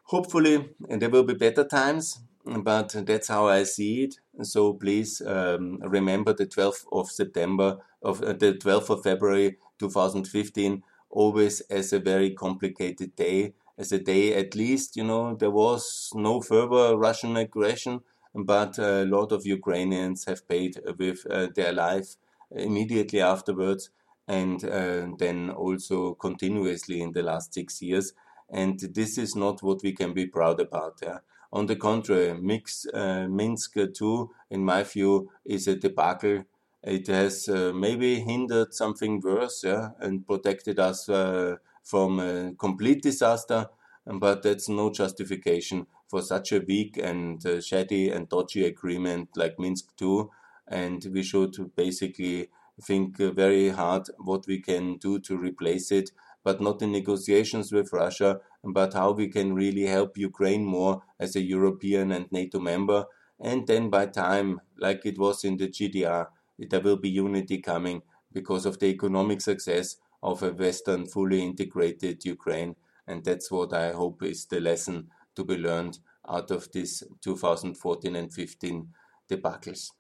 hopefully 0.08 0.70
there 0.80 1.10
will 1.10 1.22
be 1.22 1.34
better 1.34 1.64
times, 1.64 2.20
but 2.44 2.94
that's 3.06 3.28
how 3.28 3.46
I 3.46 3.64
see 3.64 4.04
it. 4.04 4.16
So 4.42 4.72
please 4.72 5.20
um, 5.20 5.78
remember 5.82 6.32
the 6.32 6.46
12th 6.46 6.86
of 6.92 7.10
September 7.10 7.78
of 8.02 8.22
uh, 8.22 8.32
the 8.32 8.54
12th 8.54 8.90
of 8.90 9.02
February 9.02 9.58
2015 9.78 10.82
always 11.10 11.60
as 11.62 11.92
a 11.92 11.98
very 11.98 12.30
complicated 12.30 13.14
day, 13.16 13.54
as 13.76 13.92
a 13.92 13.98
day 13.98 14.34
at 14.34 14.54
least 14.54 14.96
you 14.96 15.04
know 15.04 15.34
there 15.34 15.50
was 15.50 16.10
no 16.14 16.40
further 16.40 16.96
Russian 16.96 17.36
aggression, 17.36 18.00
but 18.34 18.78
a 18.78 19.04
lot 19.04 19.32
of 19.32 19.46
Ukrainians 19.46 20.24
have 20.24 20.48
paid 20.48 20.80
with 20.98 21.26
uh, 21.30 21.48
their 21.54 21.72
life 21.72 22.16
immediately 22.50 23.20
afterwards, 23.20 23.90
and 24.26 24.64
uh, 24.64 25.08
then 25.18 25.50
also 25.50 26.14
continuously 26.14 27.02
in 27.02 27.12
the 27.12 27.22
last 27.22 27.52
six 27.52 27.82
years 27.82 28.14
and 28.50 28.78
this 28.80 29.18
is 29.18 29.36
not 29.36 29.62
what 29.62 29.82
we 29.82 29.92
can 29.92 30.12
be 30.12 30.26
proud 30.26 30.60
about. 30.60 30.98
Yeah? 31.02 31.18
On 31.52 31.66
the 31.66 31.76
contrary, 31.76 32.34
Mix, 32.34 32.86
uh, 32.92 33.26
Minsk 33.28 33.76
2, 33.94 34.30
in 34.50 34.64
my 34.64 34.82
view, 34.82 35.30
is 35.44 35.66
a 35.66 35.76
debacle. 35.76 36.44
It 36.82 37.06
has 37.08 37.48
uh, 37.48 37.72
maybe 37.74 38.20
hindered 38.20 38.74
something 38.74 39.20
worse 39.20 39.64
yeah, 39.64 39.90
and 39.98 40.26
protected 40.26 40.78
us 40.78 41.08
uh, 41.08 41.56
from 41.82 42.20
a 42.20 42.52
complete 42.58 43.02
disaster, 43.02 43.68
but 44.06 44.42
that's 44.42 44.68
no 44.68 44.90
justification 44.92 45.86
for 46.06 46.22
such 46.22 46.52
a 46.52 46.60
weak 46.60 46.98
and 46.98 47.44
uh, 47.44 47.60
shady 47.60 48.10
and 48.10 48.28
dodgy 48.28 48.64
agreement 48.64 49.30
like 49.36 49.58
Minsk 49.58 49.96
2. 49.96 50.30
And 50.68 51.04
we 51.12 51.22
should 51.22 51.74
basically 51.74 52.48
think 52.82 53.16
very 53.16 53.70
hard 53.70 54.08
what 54.18 54.46
we 54.46 54.60
can 54.60 54.96
do 54.98 55.18
to 55.20 55.36
replace 55.36 55.90
it 55.90 56.10
but 56.48 56.62
not 56.62 56.80
in 56.80 56.90
negotiations 56.90 57.70
with 57.72 57.92
Russia, 57.92 58.40
but 58.64 58.94
how 58.94 59.10
we 59.10 59.28
can 59.28 59.52
really 59.52 59.84
help 59.84 60.16
Ukraine 60.16 60.64
more 60.64 61.02
as 61.20 61.36
a 61.36 61.42
European 61.42 62.10
and 62.10 62.32
NATO 62.32 62.58
member. 62.58 63.04
And 63.38 63.66
then 63.66 63.90
by 63.90 64.06
time, 64.06 64.62
like 64.78 65.04
it 65.04 65.18
was 65.18 65.44
in 65.44 65.58
the 65.58 65.68
GDR, 65.68 66.28
there 66.58 66.80
will 66.80 66.96
be 66.96 67.10
unity 67.10 67.58
coming 67.58 68.00
because 68.32 68.64
of 68.64 68.78
the 68.78 68.86
economic 68.86 69.42
success 69.42 69.96
of 70.22 70.42
a 70.42 70.50
Western 70.50 71.06
fully 71.06 71.42
integrated 71.42 72.24
Ukraine. 72.24 72.76
And 73.06 73.22
that's 73.22 73.50
what 73.50 73.74
I 73.74 73.92
hope 73.92 74.22
is 74.22 74.46
the 74.46 74.60
lesson 74.60 75.08
to 75.36 75.44
be 75.44 75.58
learned 75.58 75.98
out 76.26 76.50
of 76.50 76.72
this 76.72 77.02
2014 77.20 78.16
and 78.16 78.32
15 78.32 78.88
debacles. 79.30 79.90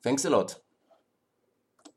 Thanks 0.00 0.24
a 0.24 0.30
lot. 0.30 0.65